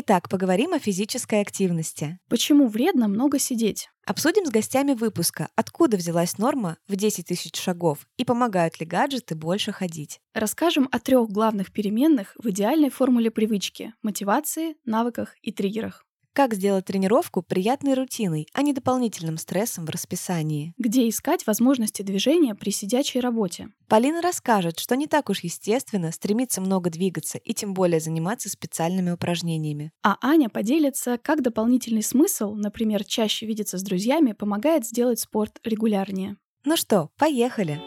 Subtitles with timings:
[0.00, 2.20] Итак, поговорим о физической активности.
[2.28, 3.88] Почему вредно много сидеть?
[4.06, 9.34] Обсудим с гостями выпуска, откуда взялась норма в 10 тысяч шагов и помогают ли гаджеты
[9.34, 10.20] больше ходить.
[10.34, 16.06] Расскажем о трех главных переменных в идеальной формуле привычки– мотивации, навыках и триггерах.
[16.32, 20.72] Как сделать тренировку приятной рутиной, а не дополнительным стрессом в расписании?
[20.78, 23.68] Где искать возможности движения при сидячей работе?
[23.88, 29.10] Полина расскажет, что не так уж естественно стремиться много двигаться и тем более заниматься специальными
[29.10, 29.92] упражнениями.
[30.02, 36.36] А Аня поделится, как дополнительный смысл, например, чаще видеться с друзьями, помогает сделать спорт регулярнее.
[36.64, 37.80] Ну что, поехали!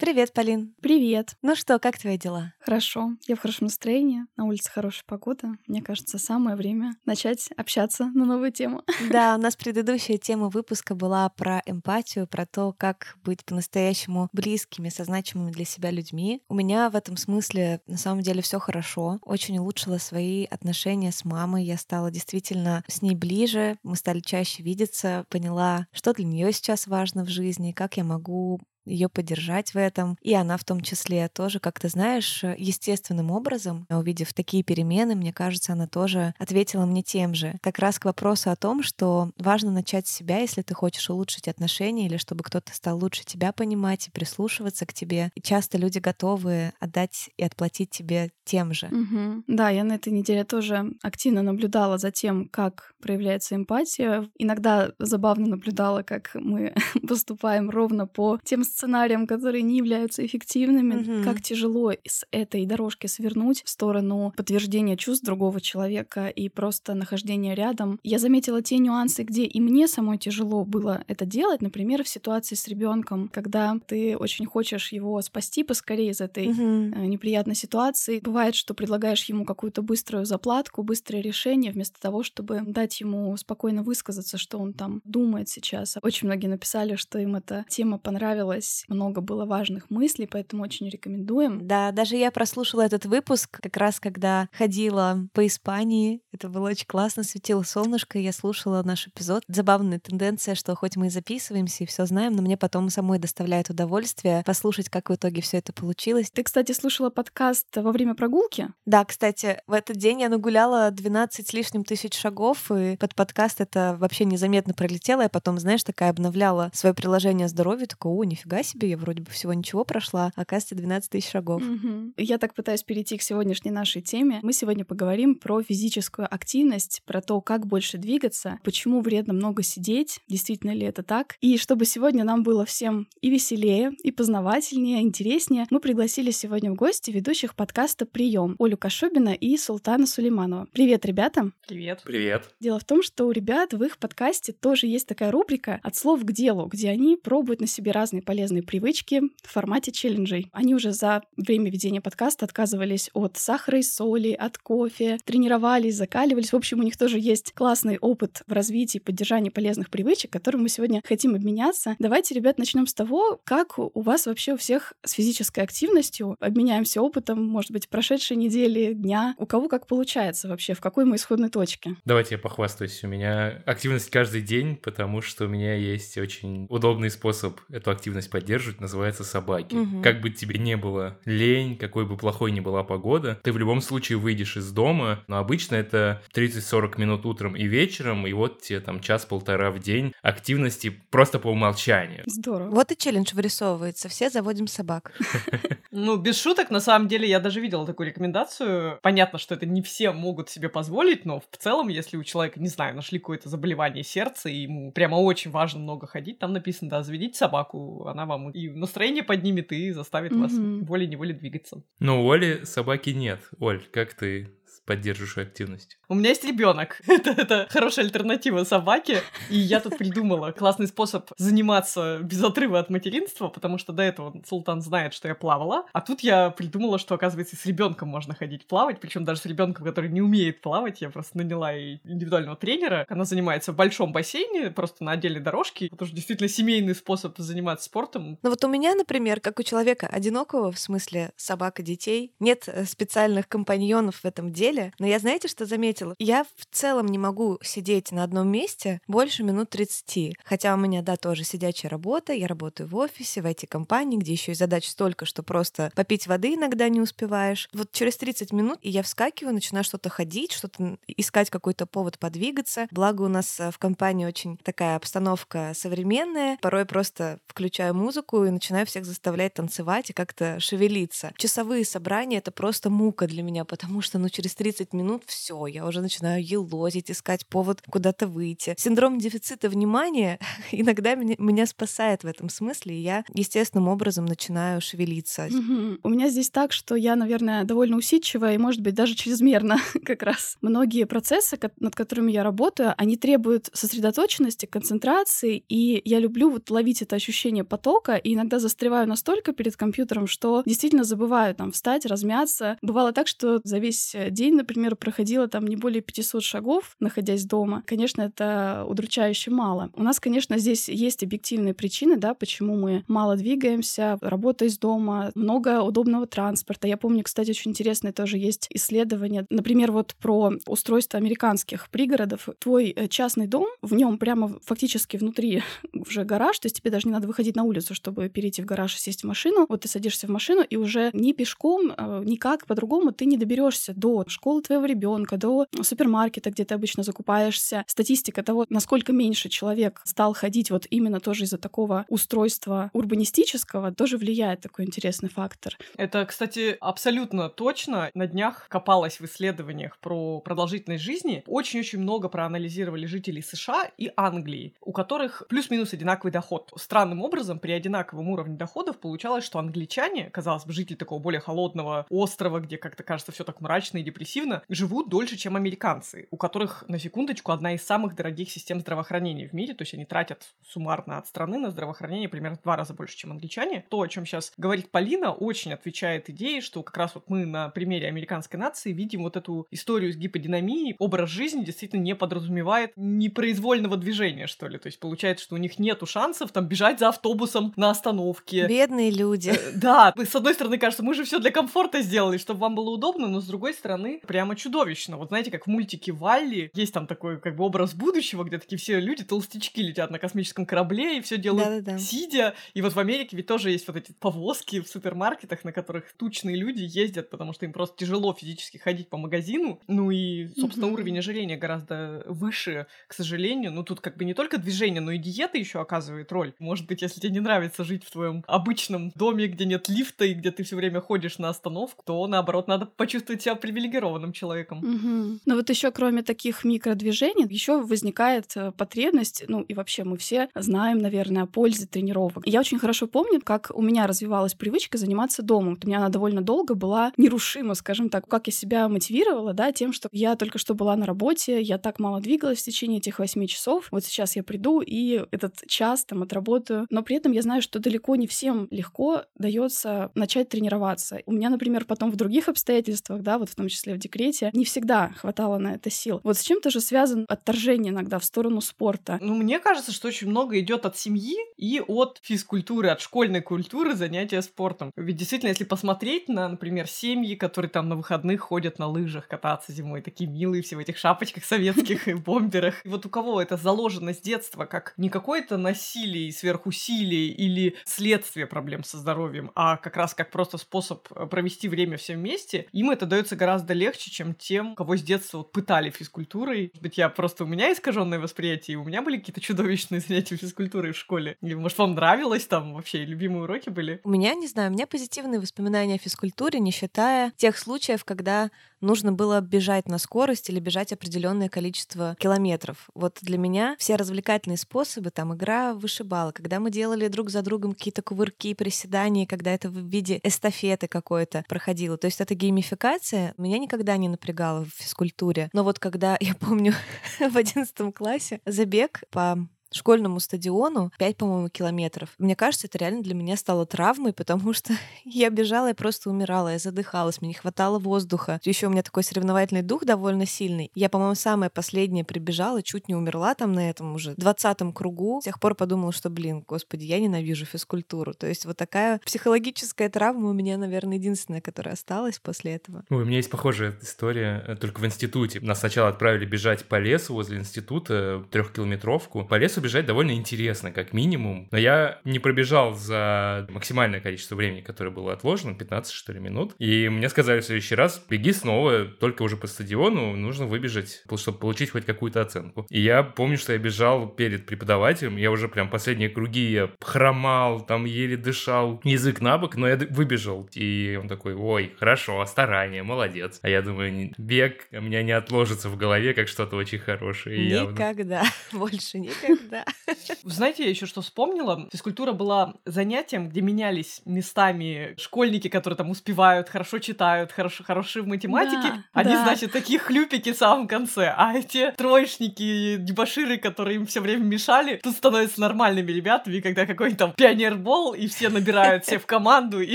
[0.00, 0.74] Привет, Полин.
[0.80, 1.36] Привет.
[1.42, 2.54] Ну что, как твои дела?
[2.60, 3.10] Хорошо.
[3.28, 4.24] Я в хорошем настроении.
[4.34, 5.58] На улице хорошая погода.
[5.66, 8.82] Мне кажется, самое время начать общаться на новую тему.
[9.10, 14.88] Да, у нас предыдущая тема выпуска была про эмпатию, про то, как быть по-настоящему близкими,
[14.88, 16.40] со значимыми для себя людьми.
[16.48, 19.18] У меня в этом смысле на самом деле все хорошо.
[19.20, 21.64] Очень улучшила свои отношения с мамой.
[21.64, 23.76] Я стала действительно с ней ближе.
[23.82, 25.26] Мы стали чаще видеться.
[25.28, 30.16] Поняла, что для нее сейчас важно в жизни, как я могу ее поддержать в этом.
[30.22, 35.32] И она в том числе тоже, как ты знаешь, естественным образом, увидев такие перемены, мне
[35.32, 37.54] кажется, она тоже ответила мне тем же.
[37.62, 41.48] Как раз к вопросу о том, что важно начать с себя, если ты хочешь улучшить
[41.48, 45.30] отношения или чтобы кто-то стал лучше тебя понимать и прислушиваться к тебе.
[45.34, 48.86] И часто люди готовы отдать и отплатить тебе тем же.
[48.86, 49.44] Угу.
[49.46, 54.28] Да, я на этой неделе тоже активно наблюдала за тем, как проявляется эмпатия.
[54.38, 56.74] Иногда забавно наблюдала, как мы
[57.08, 61.24] поступаем ровно по тем сценариям, которые не являются эффективными, mm-hmm.
[61.24, 67.54] как тяжело с этой дорожки свернуть в сторону подтверждения чувств другого человека и просто нахождения
[67.54, 67.98] рядом.
[68.02, 72.54] Я заметила те нюансы, где и мне самой тяжело было это делать, например, в ситуации
[72.54, 77.06] с ребенком, когда ты очень хочешь его спасти поскорее из этой mm-hmm.
[77.06, 78.20] неприятной ситуации.
[78.20, 83.82] Бывает, что предлагаешь ему какую-то быструю заплатку, быстрое решение, вместо того, чтобы дать ему спокойно
[83.82, 85.96] высказаться, что он там думает сейчас.
[86.02, 90.88] Очень многие написали, что им эта тема понравилась понравилось, много было важных мыслей, поэтому очень
[90.88, 91.66] рекомендуем.
[91.66, 96.22] Да, даже я прослушала этот выпуск как раз, когда ходила по Испании.
[96.32, 99.42] Это было очень классно, светило солнышко, и я слушала наш эпизод.
[99.48, 103.70] Забавная тенденция, что хоть мы и записываемся и все знаем, но мне потом самой доставляет
[103.70, 106.30] удовольствие послушать, как в итоге все это получилось.
[106.30, 108.68] Ты, кстати, слушала подкаст во время прогулки?
[108.86, 113.60] Да, кстати, в этот день я нагуляла 12 с лишним тысяч шагов, и под подкаст
[113.60, 115.22] это вообще незаметно пролетело.
[115.22, 119.22] Я потом, знаешь, такая обновляла свое приложение здоровья, такое, о, нифига нифига себе, я вроде
[119.22, 121.62] бы всего ничего прошла, а оказывается, 12 тысяч шагов.
[121.62, 122.14] Угу.
[122.16, 124.40] Я так пытаюсь перейти к сегодняшней нашей теме.
[124.42, 130.20] Мы сегодня поговорим про физическую активность, про то, как больше двигаться, почему вредно много сидеть,
[130.28, 131.36] действительно ли это так.
[131.40, 136.74] И чтобы сегодня нам было всем и веселее, и познавательнее, интереснее, мы пригласили сегодня в
[136.74, 140.66] гости ведущих подкаста «Прием» Олю Кашубина и Султана Сулейманова.
[140.72, 141.52] Привет, ребята!
[141.66, 142.02] Привет!
[142.04, 142.50] Привет!
[142.60, 146.24] Дело в том, что у ребят в их подкасте тоже есть такая рубрика «От слов
[146.24, 150.48] к делу», где они пробуют на себе разные полезные полезные привычки в формате челленджей.
[150.52, 156.54] Они уже за время ведения подкаста отказывались от сахара и соли, от кофе, тренировались, закаливались.
[156.54, 160.62] В общем, у них тоже есть классный опыт в развитии и поддержании полезных привычек, которым
[160.62, 161.96] мы сегодня хотим обменяться.
[161.98, 166.36] Давайте, ребят, начнем с того, как у вас вообще у всех с физической активностью.
[166.40, 169.34] Обменяемся опытом, может быть, прошедшей недели, дня.
[169.36, 171.96] У кого как получается вообще, в какой мы исходной точке?
[172.06, 173.04] Давайте я похвастаюсь.
[173.04, 178.29] У меня активность каждый день, потому что у меня есть очень удобный способ эту активность
[178.30, 179.74] поддерживать, называется собаки.
[179.74, 180.02] Угу.
[180.02, 183.80] Как бы тебе не было лень, какой бы плохой ни была погода, ты в любом
[183.80, 188.80] случае выйдешь из дома, но обычно это 30-40 минут утром и вечером, и вот тебе
[188.80, 192.22] там час-полтора в день активности просто по умолчанию.
[192.26, 192.70] Здорово.
[192.70, 195.12] Вот и челлендж вырисовывается, все заводим собак.
[195.92, 199.00] Ну, без шуток, на самом деле, я даже видела такую рекомендацию.
[199.02, 202.68] Понятно, что это не все могут себе позволить, но в целом, если у человека, не
[202.68, 207.02] знаю, нашли какое-то заболевание сердца, и ему прямо очень важно много ходить, там написано, да,
[207.02, 210.40] заведите собаку, она вам и настроение поднимет, и заставит mm-hmm.
[210.40, 211.82] вас волей-неволей двигаться.
[211.98, 213.40] Но у Оли собаки нет.
[213.58, 214.48] Оль, как ты
[214.90, 215.98] поддерживающую активность?
[216.08, 217.00] У меня есть ребенок.
[217.06, 219.22] это, это хорошая альтернатива собаке.
[219.48, 224.34] И я тут придумала классный способ заниматься без отрыва от материнства, потому что до этого
[224.44, 225.86] Султан знает, что я плавала.
[225.92, 229.86] А тут я придумала, что, оказывается, с ребенком можно ходить плавать, причем даже с ребенком,
[229.86, 231.00] который не умеет плавать.
[231.00, 233.06] Я просто наняла ей индивидуального тренера.
[233.08, 235.86] Она занимается в большом бассейне, просто на отдельной дорожке.
[235.86, 238.38] Это уже действительно семейный способ заниматься спортом.
[238.42, 242.84] Ну вот у меня, например, как у человека одинокого, в смысле собака, детей, нет э,
[242.86, 244.79] специальных компаньонов в этом деле.
[244.98, 246.14] Но я знаете, что заметила?
[246.18, 250.36] Я в целом не могу сидеть на одном месте больше минут 30.
[250.44, 254.52] Хотя у меня, да, тоже сидячая работа, я работаю в офисе, в IT-компании, где еще
[254.52, 257.68] и задач столько, что просто попить воды иногда не успеваешь.
[257.72, 262.86] Вот через 30 минут и я вскакиваю, начинаю что-то ходить, что-то искать какой-то повод подвигаться.
[262.90, 266.58] Благо у нас э, в компании очень такая обстановка современная.
[266.60, 271.32] Порой просто включаю музыку и начинаю всех заставлять танцевать и как-то шевелиться.
[271.36, 275.86] Часовые собрания— это просто мука для меня, потому что, ну, через 30 минут все, я
[275.86, 278.74] уже начинаю елозить, искать повод куда-то выйти.
[278.76, 280.38] Синдром дефицита внимания
[280.70, 285.46] иногда меня, меня спасает в этом смысле, и я естественным образом начинаю шевелиться.
[285.46, 286.00] Угу.
[286.02, 290.22] У меня здесь так, что я, наверное, довольно усидчивая и, может быть, даже чрезмерно как
[290.22, 290.58] раз.
[290.60, 297.00] Многие процессы, над которыми я работаю, они требуют сосредоточенности, концентрации, и я люблю вот ловить
[297.00, 302.76] это ощущение потока, и иногда застреваю настолько перед компьютером, что действительно забываю там встать, размяться.
[302.82, 307.82] Бывало так, что за весь день, например, проходила там не более 500 шагов, находясь дома.
[307.86, 309.90] Конечно, это удручающе мало.
[309.94, 315.32] У нас, конечно, здесь есть объективные причины, да, почему мы мало двигаемся, работа из дома,
[315.34, 316.88] много удобного транспорта.
[316.88, 322.48] Я помню, кстати, очень интересное тоже есть исследование, например, вот про устройство американских пригородов.
[322.58, 325.62] Твой э, частный дом, в нем прямо фактически внутри
[325.92, 328.96] уже гараж, то есть тебе даже не надо выходить на улицу, чтобы перейти в гараж
[328.96, 329.66] и сесть в машину.
[329.68, 333.92] Вот ты садишься в машину, и уже ни пешком, э, никак по-другому ты не доберешься
[333.94, 337.84] до школы твоего ребенка, до супермаркета, где ты обычно закупаешься.
[337.86, 344.16] Статистика того, насколько меньше человек стал ходить вот именно тоже из-за такого устройства урбанистического, тоже
[344.16, 345.76] влияет такой интересный фактор.
[345.98, 348.10] Это, кстати, абсолютно точно.
[348.14, 351.42] На днях копалась в исследованиях про продолжительность жизни.
[351.46, 356.72] Очень-очень много проанализировали жителей США и Англии, у которых плюс-минус одинаковый доход.
[356.76, 362.06] Странным образом, при одинаковом уровне доходов получалось, что англичане, казалось бы, жители такого более холодного
[362.08, 364.29] острова, где как-то кажется все так мрачно и депрессивно,
[364.68, 369.52] живут дольше, чем американцы, у которых, на секундочку, одна из самых дорогих систем здравоохранения в
[369.52, 373.16] мире, то есть они тратят суммарно от страны на здравоохранение примерно в два раза больше,
[373.16, 373.84] чем англичане.
[373.88, 377.68] То, о чем сейчас говорит Полина, очень отвечает идее, что как раз вот мы на
[377.68, 380.96] примере американской нации видим вот эту историю с гиподинамией.
[380.98, 384.78] Образ жизни действительно не подразумевает непроизвольного движения, что ли.
[384.78, 388.66] То есть получается, что у них нету шансов там бежать за автобусом на остановке.
[388.66, 389.50] Бедные люди.
[389.50, 392.90] Э, да, с одной стороны, кажется, мы же все для комфорта сделали, чтобы вам было
[392.90, 395.16] удобно, но с другой стороны, прямо чудовищно.
[395.16, 398.78] Вот знаете, как в мультике Валли есть там такой как бы образ будущего, где такие
[398.78, 401.98] все люди, толстячки летят на космическом корабле и все делают Да-да-да.
[401.98, 402.54] сидя.
[402.74, 406.56] И вот в Америке ведь тоже есть вот эти повозки в супермаркетах, на которых тучные
[406.56, 409.80] люди ездят, потому что им просто тяжело физически ходить по магазину.
[409.86, 410.92] Ну и, собственно, mm-hmm.
[410.92, 413.72] уровень ожирения гораздо выше, к сожалению.
[413.72, 416.52] Ну тут как бы не только движение, но и диета еще оказывает роль.
[416.58, 420.34] Может быть, если тебе не нравится жить в твоем обычном доме, где нет лифта и
[420.34, 424.78] где ты все время ходишь на остановку, то наоборот надо почувствовать себя привилегированным человеком.
[424.78, 425.38] Угу.
[425.46, 430.48] Но вот еще кроме таких микродвижений, еще возникает э, потребность, ну и вообще мы все
[430.54, 432.46] знаем, наверное, о пользе тренировок.
[432.46, 435.78] Я очень хорошо помню, как у меня развивалась привычка заниматься домом.
[435.82, 438.26] У меня она довольно долго была нерушима, скажем так.
[438.26, 441.98] Как я себя мотивировала, да, тем, что я только что была на работе, я так
[441.98, 443.88] мало двигалась в течение этих восьми часов.
[443.90, 446.86] Вот сейчас я приду и этот час там отработаю.
[446.90, 451.20] Но при этом я знаю, что далеко не всем легко дается начать тренироваться.
[451.26, 454.64] У меня, например, потом в других обстоятельствах, да, вот в том числе в декрете, не
[454.64, 456.20] всегда хватало на это сил.
[456.24, 459.18] Вот с чем-то же связан отторжение иногда в сторону спорта.
[459.20, 463.94] Ну, мне кажется, что очень много идет от семьи и от физкультуры, от школьной культуры
[463.94, 464.90] занятия спортом.
[464.96, 469.72] Ведь действительно, если посмотреть на, например, семьи, которые там на выходных ходят на лыжах кататься
[469.72, 472.84] зимой, такие милые все в этих шапочках советских и бомберах.
[472.84, 478.46] И вот у кого это заложено с детства, как не какое-то насилие сверхусилие или следствие
[478.46, 483.06] проблем со здоровьем, а как раз как просто способ провести время все вместе, им это
[483.06, 486.70] дается гораздо легче, чем тем, кого с детства вот пытали физкультурой.
[486.72, 490.36] Может быть, я просто у меня искаженное восприятие, и у меня были какие-то чудовищные занятия
[490.36, 491.36] физкультурой в школе.
[491.40, 494.00] Или, может, вам нравилось там вообще, любимые уроки были?
[494.04, 498.50] У меня, не знаю, у меня позитивные воспоминания о физкультуре, не считая тех случаев, когда
[498.80, 502.88] нужно было бежать на скорость или бежать определенное количество километров.
[502.94, 507.72] Вот для меня все развлекательные способы, там игра вышибала, когда мы делали друг за другом
[507.72, 511.96] какие-то кувырки, приседания, когда это в виде эстафеты какой-то проходило.
[511.96, 515.48] То есть эта геймификация меня никогда не напрягало в физкультуре.
[515.52, 516.74] Но вот когда, я помню,
[517.20, 519.38] в одиннадцатом классе забег по
[519.72, 522.10] школьному стадиону 5, по-моему, километров.
[522.18, 524.74] Мне кажется, это реально для меня стало травмой, потому что
[525.04, 528.40] я бежала, я просто умирала, я задыхалась, мне не хватало воздуха.
[528.44, 530.70] Еще у меня такой соревновательный дух довольно сильный.
[530.74, 535.20] Я, по-моему, самая последняя прибежала, чуть не умерла там на этом уже двадцатом кругу.
[535.20, 538.14] С тех пор подумала, что, блин, господи, я ненавижу физкультуру.
[538.14, 542.84] То есть вот такая психологическая травма у меня, наверное, единственная, которая осталась после этого.
[542.90, 545.40] Ой, у меня есть похожая история, э, только в институте.
[545.40, 549.24] Нас сначала отправили бежать по лесу возле института, трехкилометровку.
[549.24, 551.48] По лесу бежать довольно интересно, как минимум.
[551.50, 556.54] Но я не пробежал за максимальное количество времени, которое было отложено, 15, что ли, минут.
[556.58, 561.38] И мне сказали в следующий раз, беги снова, только уже по стадиону, нужно выбежать, чтобы
[561.38, 562.66] получить хоть какую-то оценку.
[562.70, 567.60] И я помню, что я бежал перед преподавателем, я уже прям последние круги, я хромал,
[567.60, 570.48] там еле дышал, язык на бок, но я выбежал.
[570.54, 573.40] И он такой, ой, хорошо, старание, молодец.
[573.42, 577.62] А я думаю, бег у меня не отложится в голове, как что-то очень хорошее.
[577.62, 579.64] Никогда, больше никогда да.
[580.24, 581.68] Знаете, я еще что вспомнила?
[581.72, 588.06] Физкультура была занятием, где менялись местами школьники, которые там успевают, хорошо читают, хорошо, хороши в
[588.06, 588.68] математике.
[588.68, 589.24] Да, Они, да.
[589.24, 591.12] значит, такие хлюпики в самом конце.
[591.16, 596.98] А эти троечники, дебаширы, которые им все время мешали, тут становятся нормальными ребятами, когда какой-нибудь
[596.98, 599.74] там пионербол, и все набирают все в команду, и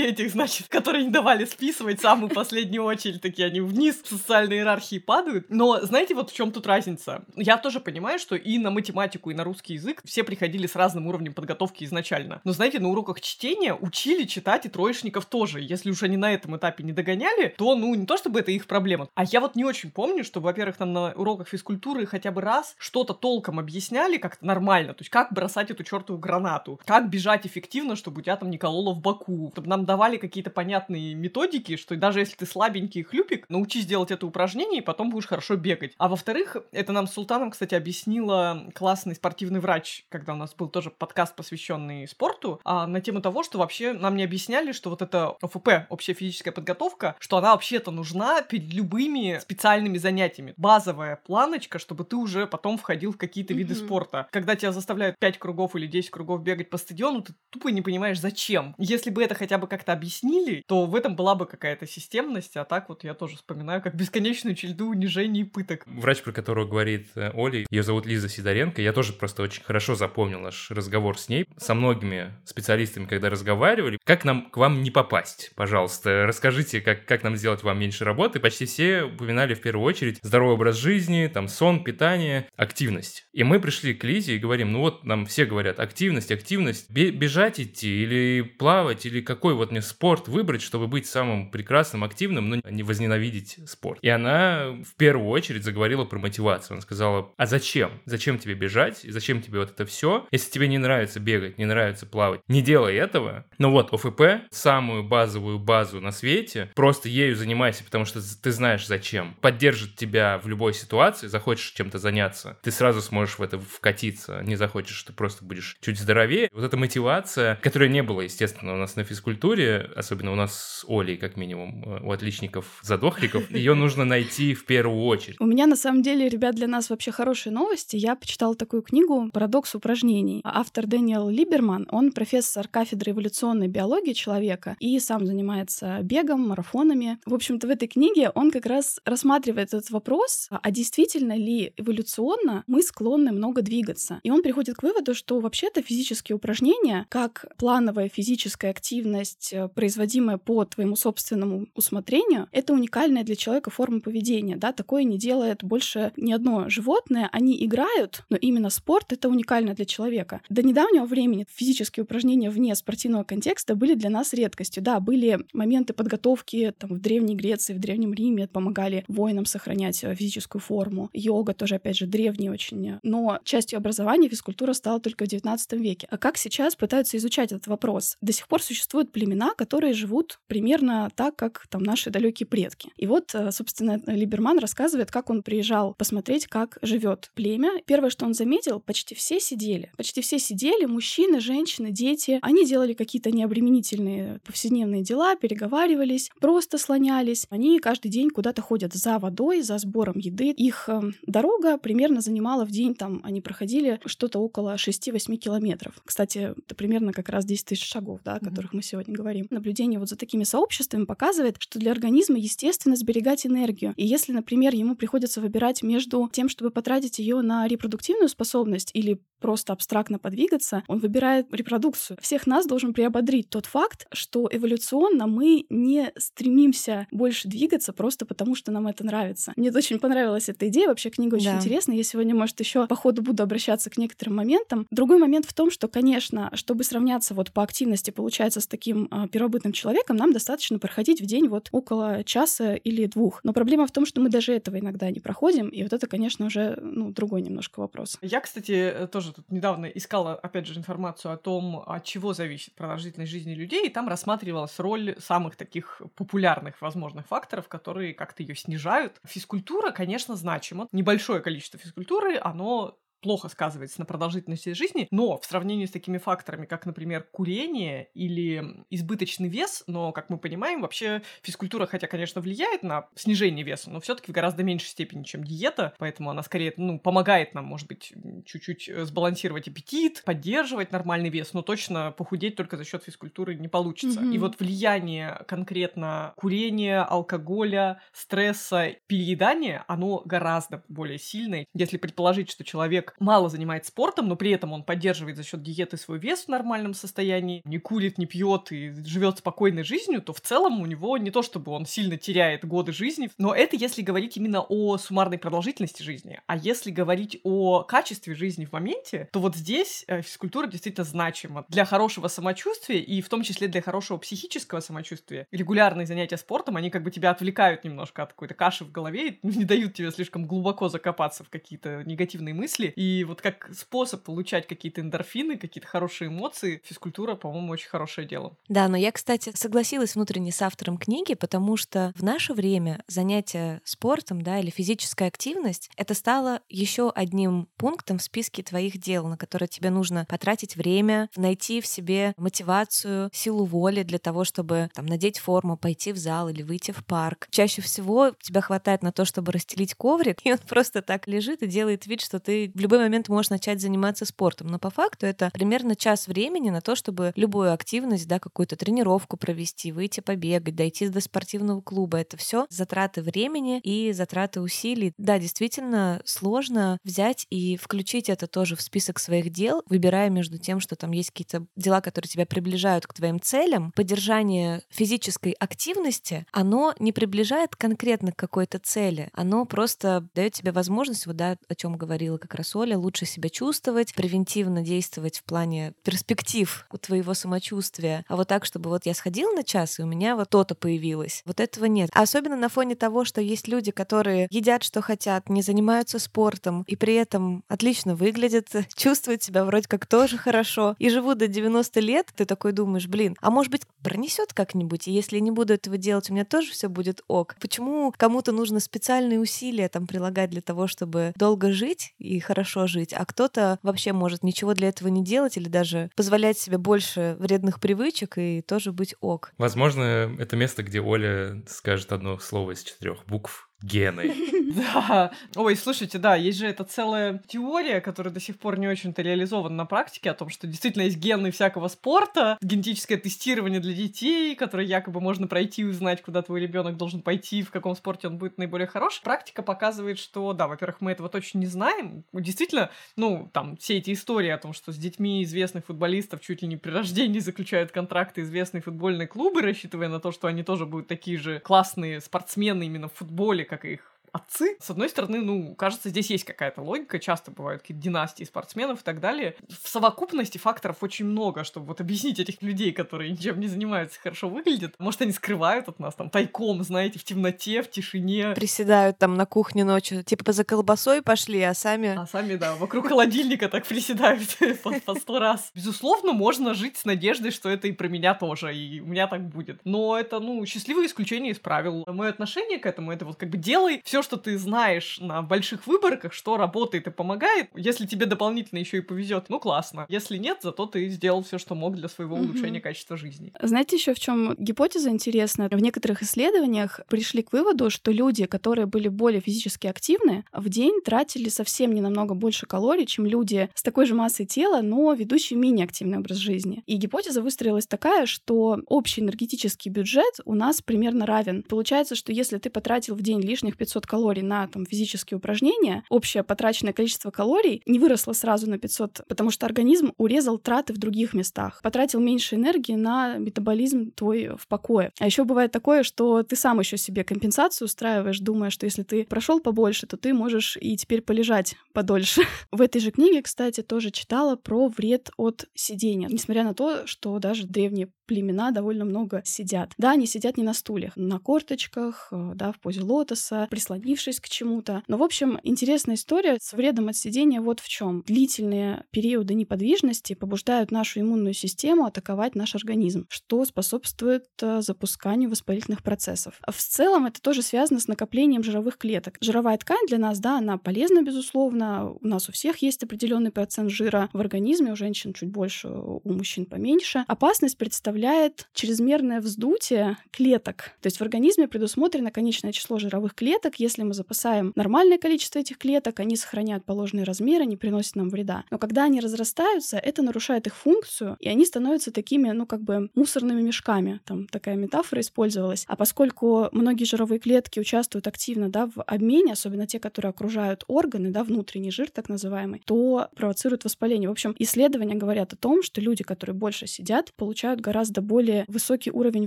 [0.00, 4.98] этих, значит, которые не давали списывать самую последнюю очередь, такие они вниз в социальной иерархии
[4.98, 5.46] падают.
[5.50, 7.24] Но знаете, вот в чем тут разница?
[7.36, 10.76] Я тоже понимаю, что и на математику, и на русский русский язык, все приходили с
[10.76, 12.40] разным уровнем подготовки изначально.
[12.44, 15.60] Но знаете, на уроках чтения учили читать и троечников тоже.
[15.60, 18.66] Если уж они на этом этапе не догоняли, то, ну, не то чтобы это их
[18.66, 19.08] проблема.
[19.14, 22.74] А я вот не очень помню, что, во-первых, там на уроках физкультуры хотя бы раз
[22.78, 24.94] что-то толком объясняли как-то нормально.
[24.94, 28.58] То есть, как бросать эту чертову гранату, как бежать эффективно, чтобы у тебя там не
[28.58, 29.50] кололо в боку.
[29.52, 34.26] Чтобы нам давали какие-то понятные методики, что даже если ты слабенький хлюпик, научись делать это
[34.26, 35.94] упражнение, и потом будешь хорошо бегать.
[35.98, 40.54] А во-вторых, это нам с Султаном, кстати, объяснила классный спортивный спортивный врач, когда у нас
[40.54, 44.90] был тоже подкаст, посвященный спорту, а, на тему того, что вообще нам не объясняли, что
[44.90, 50.54] вот эта ОФП, общая физическая подготовка, что она вообще-то нужна перед любыми специальными занятиями.
[50.56, 53.56] Базовая планочка, чтобы ты уже потом входил в какие-то mm-hmm.
[53.56, 54.26] виды спорта.
[54.30, 58.20] Когда тебя заставляют 5 кругов или 10 кругов бегать по стадиону, ты тупо не понимаешь,
[58.20, 58.74] зачем.
[58.78, 62.64] Если бы это хотя бы как-то объяснили, то в этом была бы какая-то системность, а
[62.64, 65.82] так вот я тоже вспоминаю, как бесконечную череду унижений и пыток.
[65.86, 69.94] Врач, про которого говорит э, Оля, ее зовут Лиза Сидоренко, я тоже просто очень хорошо
[69.94, 71.46] запомнил наш разговор с ней.
[71.56, 77.22] Со многими специалистами, когда разговаривали, как нам к вам не попасть, пожалуйста, расскажите, как, как
[77.22, 78.40] нам сделать вам меньше работы.
[78.40, 83.26] Почти все упоминали в первую очередь здоровый образ жизни, там сон, питание, активность.
[83.32, 87.60] И мы пришли к Лизе и говорим, ну вот нам все говорят, активность, активность, бежать
[87.60, 92.56] идти или плавать, или какой вот мне спорт выбрать, чтобы быть самым прекрасным, активным, но
[92.70, 93.98] не возненавидеть спорт.
[94.02, 96.74] И она в первую очередь заговорила про мотивацию.
[96.74, 97.90] Она сказала, а зачем?
[98.04, 99.00] Зачем тебе бежать?
[99.04, 100.26] Зачем тебе вот это все.
[100.30, 103.44] Если тебе не нравится бегать, не нравится плавать, не делай этого.
[103.58, 108.86] Но вот ОФП, самую базовую базу на свете, просто ею занимайся, потому что ты знаешь
[108.86, 109.36] зачем.
[109.40, 114.42] Поддержит тебя в любой ситуации, захочешь чем-то заняться, ты сразу сможешь в это вкатиться.
[114.42, 116.48] Не захочешь, ты просто будешь чуть здоровее.
[116.52, 120.84] Вот эта мотивация, которая не была, естественно, у нас на физкультуре, особенно у нас с
[120.88, 125.36] Олей, как минимум, э, у отличников-задохликов, ее нужно найти в первую очередь.
[125.40, 127.96] У меня, на самом деле, ребят, для нас вообще хорошие новости.
[127.96, 130.40] Я почитала такую книгу «Парадокс упражнений».
[130.44, 137.18] Автор Дэниел Либерман, он профессор кафедры эволюционной биологии человека и сам занимается бегом, марафонами.
[137.26, 142.64] В общем-то, в этой книге он как раз рассматривает этот вопрос, а действительно ли эволюционно
[142.66, 144.20] мы склонны много двигаться.
[144.22, 150.38] И он приходит к выводу, что вообще-то физические упражнения, как плановая физическая активность, э, производимая
[150.38, 154.56] по твоему собственному усмотрению, это уникальная для человека форма поведения.
[154.56, 154.72] Да?
[154.72, 157.28] Такое не делает больше ни одно животное.
[157.32, 160.40] Они играют, но именно спорт— это уникально для человека.
[160.48, 164.82] До недавнего времени физические упражнения вне спортивного контекста были для нас редкостью.
[164.82, 170.14] Да, были моменты подготовки там, в Древней Греции, в Древнем Риме, помогали воинам сохранять э,
[170.14, 171.10] физическую форму.
[171.12, 172.98] Йога тоже, опять же, древний очень.
[173.02, 176.06] Но частью образования физкультура стала только в XIX веке.
[176.10, 178.16] А как сейчас пытаются изучать этот вопрос?
[178.20, 182.90] До сих пор существуют племена, которые живут примерно так, как там наши далекие предки.
[182.96, 187.70] И вот, э, собственно, Либерман рассказывает, как он приезжал посмотреть, как живет племя.
[187.86, 189.92] Первое, что он заметил, почти все сидели.
[189.98, 192.38] Почти все сидели, мужчины, женщины, дети.
[192.40, 197.46] Они делали какие-то необременительные повседневные дела, переговаривались, просто слонялись.
[197.50, 200.48] Они каждый день куда-то ходят за водой, за сбором еды.
[200.50, 206.00] Их э, дорога примерно занимала в день, там они проходили что-то около 6-8 километров.
[206.02, 208.76] Кстати, это примерно как раз 10 тысяч шагов, да, о которых mm-hmm.
[208.76, 209.46] мы сегодня говорим.
[209.50, 213.92] Наблюдение вот за такими сообществами показывает, что для организма естественно сберегать энергию.
[213.98, 219.20] И если, например, ему приходится выбирать между тем, чтобы потратить ее на репродуктивную способность или
[219.40, 222.18] просто абстрактно подвигаться, он выбирает репродукцию.
[222.20, 228.54] Всех нас должен приободрить тот факт, что эволюционно мы не стремимся больше двигаться просто потому,
[228.54, 229.52] что нам это нравится.
[229.56, 231.56] Мне очень понравилась эта идея, вообще книга очень да.
[231.56, 231.96] интересная.
[231.96, 234.86] Я сегодня, может, еще по ходу буду обращаться к некоторым моментам.
[234.90, 239.28] Другой момент в том, что, конечно, чтобы сравняться вот по активности, получается, с таким э,
[239.28, 243.40] первобытным человеком, нам достаточно проходить в день вот около часа или двух.
[243.44, 246.46] Но проблема в том, что мы даже этого иногда не проходим, и вот это, конечно,
[246.46, 248.18] уже ну, другой немножко вопрос.
[248.22, 248.75] Я, кстати,
[249.10, 253.86] тоже тут недавно искала, опять же, информацию о том, от чего зависит продолжительность жизни людей,
[253.86, 259.20] и там рассматривалась роль самых таких популярных возможных факторов, которые как-то ее снижают.
[259.24, 260.88] Физкультура, конечно, значима.
[260.92, 266.66] Небольшое количество физкультуры, оно плохо сказывается на продолжительности жизни, но в сравнении с такими факторами,
[266.66, 272.82] как, например, курение или избыточный вес, но, как мы понимаем, вообще физкультура, хотя, конечно, влияет
[272.82, 276.98] на снижение веса, но все-таки в гораздо меньшей степени, чем диета, поэтому она скорее, ну,
[276.98, 278.12] помогает нам, может быть,
[278.44, 283.68] чуть-чуть э, сбалансировать аппетит, поддерживать нормальный вес, но точно похудеть только за счет физкультуры не
[283.68, 284.20] получится.
[284.20, 284.34] Mm-hmm.
[284.34, 291.66] И вот влияние конкретно курения, алкоголя, стресса, переедания, оно гораздо более сильное.
[291.74, 295.62] Если предположить, что человек человек мало занимается спортом, но при этом он поддерживает за счет
[295.62, 300.32] диеты свой вес в нормальном состоянии, не курит, не пьет и живет спокойной жизнью, то
[300.32, 304.02] в целом у него не то чтобы он сильно теряет годы жизни, но это если
[304.02, 306.40] говорить именно о суммарной продолжительности жизни.
[306.46, 311.64] А если говорить о качестве жизни в моменте, то вот здесь э, физкультура действительно значима
[311.68, 315.46] для хорошего самочувствия и в том числе для хорошего психического самочувствия.
[315.52, 319.64] Регулярные занятия спортом, они как бы тебя отвлекают немножко от какой-то каши в голове не
[319.64, 322.92] дают тебе слишком глубоко закопаться в какие-то негативные мысли.
[322.96, 328.56] И вот как способ получать какие-то эндорфины, какие-то хорошие эмоции, физкультура, по-моему, очень хорошее дело.
[328.68, 333.82] Да, но я, кстати, согласилась внутренне с автором книги, потому что в наше время занятие
[333.84, 339.36] спортом, да, или физическая активность, это стало еще одним пунктом в списке твоих дел, на
[339.36, 345.04] которые тебе нужно потратить время, найти в себе мотивацию, силу воли для того, чтобы там
[345.04, 347.48] надеть форму, пойти в зал или выйти в парк.
[347.50, 351.66] Чаще всего тебя хватает на то, чтобы расстелить коврик, и он просто так лежит и
[351.66, 354.68] делает вид, что ты в любой момент можешь начать заниматься спортом.
[354.68, 359.36] Но по факту это примерно час времени на то, чтобы любую активность, да, какую-то тренировку
[359.36, 362.18] провести, выйти побегать, дойти до спортивного клуба.
[362.18, 365.12] Это все затраты времени и затраты усилий.
[365.18, 370.78] Да, действительно сложно взять и включить это тоже в список своих дел, выбирая между тем,
[370.78, 373.90] что там есть какие-то дела, которые тебя приближают к твоим целям.
[373.96, 381.26] Поддержание физической активности, оно не приближает конкретно к какой-то цели, оно просто дает тебе возможность,
[381.26, 385.94] вот да, о чем говорила как раз соли, лучше себя чувствовать, превентивно действовать в плане
[386.02, 388.22] перспектив у твоего самочувствия.
[388.28, 391.42] А вот так, чтобы вот я сходила на час, и у меня вот то-то появилось.
[391.46, 392.10] Вот этого нет.
[392.12, 396.84] А особенно на фоне того, что есть люди, которые едят, что хотят, не занимаются спортом,
[396.86, 401.98] и при этом отлично выглядят, чувствуют себя вроде как тоже хорошо, и живут до 90
[402.00, 405.96] лет, ты такой думаешь, блин, а может быть пронесет как-нибудь, и если не буду этого
[405.96, 407.56] делать, у меня тоже все будет ок.
[407.58, 412.86] Почему кому-то нужно специальные усилия там прилагать для того, чтобы долго жить и хорошо хорошо
[412.86, 417.36] жить, а кто-то вообще может ничего для этого не делать или даже позволять себе больше
[417.38, 419.52] вредных привычек и тоже быть ок.
[419.56, 424.34] Возможно, это место, где Оля скажет одно слово из четырех букв гены.
[424.76, 425.32] Да.
[425.54, 429.74] Ой, слушайте, да, есть же эта целая теория, которая до сих пор не очень-то реализована
[429.74, 434.86] на практике, о том, что действительно есть гены всякого спорта, генетическое тестирование для детей, которое
[434.86, 438.58] якобы можно пройти и узнать, куда твой ребенок должен пойти, в каком спорте он будет
[438.58, 439.20] наиболее хорош.
[439.22, 442.24] Практика показывает, что, да, во-первых, мы этого точно не знаем.
[442.32, 446.68] Действительно, ну, там, все эти истории о том, что с детьми известных футболистов чуть ли
[446.68, 451.08] не при рождении заключают контракты известные футбольные клубы, рассчитывая на то, что они тоже будут
[451.08, 454.76] такие же классные спортсмены именно в футболе, как их отцы.
[454.80, 459.04] С одной стороны, ну, кажется, здесь есть какая-то логика, часто бывают какие-то династии спортсменов и
[459.04, 459.56] так далее.
[459.68, 464.48] В совокупности факторов очень много, чтобы вот объяснить этих людей, которые ничем не занимаются, хорошо
[464.48, 464.94] выглядят.
[464.98, 468.52] Может, они скрывают от нас там тайком, знаете, в темноте, в тишине.
[468.54, 472.16] Приседают там на кухне ночью, типа за колбасой пошли, а сами...
[472.16, 474.56] А сами, да, вокруг холодильника так приседают
[475.04, 475.70] по сто раз.
[475.74, 479.48] Безусловно, можно жить с надеждой, что это и про меня тоже, и у меня так
[479.48, 479.80] будет.
[479.84, 482.04] Но это, ну, счастливое исключение из правил.
[482.06, 485.86] Мое отношение к этому, это вот как бы делай все, что ты знаешь на больших
[485.86, 490.04] выборках, что работает и помогает, если тебе дополнительно еще и повезет, ну классно.
[490.08, 493.52] Если нет, зато ты сделал все, что мог для своего улучшения качества жизни.
[493.62, 495.68] Знаете еще в чем гипотеза интересная?
[495.68, 501.00] В некоторых исследованиях пришли к выводу, что люди, которые были более физически активны, в день
[501.04, 505.58] тратили совсем не намного больше калорий, чем люди с такой же массой тела, но ведущие
[505.58, 506.82] менее активный образ жизни.
[506.86, 511.62] И гипотеза выстроилась такая, что общий энергетический бюджет у нас примерно равен.
[511.62, 516.42] Получается, что если ты потратил в день лишних 500 калорий на там, физические упражнения, общее
[516.42, 521.34] потраченное количество калорий не выросло сразу на 500, потому что организм урезал траты в других
[521.34, 525.12] местах, потратил меньше энергии на метаболизм твой в покое.
[525.18, 529.24] А еще бывает такое, что ты сам еще себе компенсацию устраиваешь, думая, что если ты
[529.24, 532.42] прошел побольше, то ты можешь и теперь полежать подольше.
[532.72, 536.28] В этой же книге, кстати, тоже читала про вред от сидения.
[536.30, 539.92] Несмотря на то, что даже древние племена довольно много сидят.
[539.98, 544.48] Да, они сидят не на стульях, на корточках, э, да, в позе лотоса, прислонившись к
[544.48, 545.02] чему-то.
[545.06, 548.22] Но, в общем, интересная история с вредом от сидения вот в чем.
[548.26, 556.02] Длительные периоды неподвижности побуждают нашу иммунную систему атаковать наш организм, что способствует э, запусканию воспалительных
[556.02, 556.60] процессов.
[556.66, 559.38] В целом это тоже связано с накоплением жировых клеток.
[559.40, 562.10] Жировая ткань для нас, да, она полезна, безусловно.
[562.20, 566.20] У нас у всех есть определенный процент жира в организме, у женщин чуть больше, у
[566.24, 567.24] мужчин поменьше.
[567.28, 570.92] Опасность представляет представляет чрезмерное вздутие клеток.
[571.02, 573.76] То есть в организме предусмотрено конечное число жировых клеток.
[573.76, 578.64] Если мы запасаем нормальное количество этих клеток, они сохраняют положенные размеры, не приносят нам вреда.
[578.70, 583.10] Но когда они разрастаются, это нарушает их функцию, и они становятся такими, ну, как бы
[583.14, 584.20] мусорными мешками.
[584.24, 585.84] Там такая метафора использовалась.
[585.86, 591.30] А поскольку многие жировые клетки участвуют активно, да, в обмене, особенно те, которые окружают органы,
[591.30, 594.30] да, внутренний жир так называемый, то провоцируют воспаление.
[594.30, 598.64] В общем, исследования говорят о том, что люди, которые больше сидят, получают гораздо гораздо более
[598.68, 599.46] высокий уровень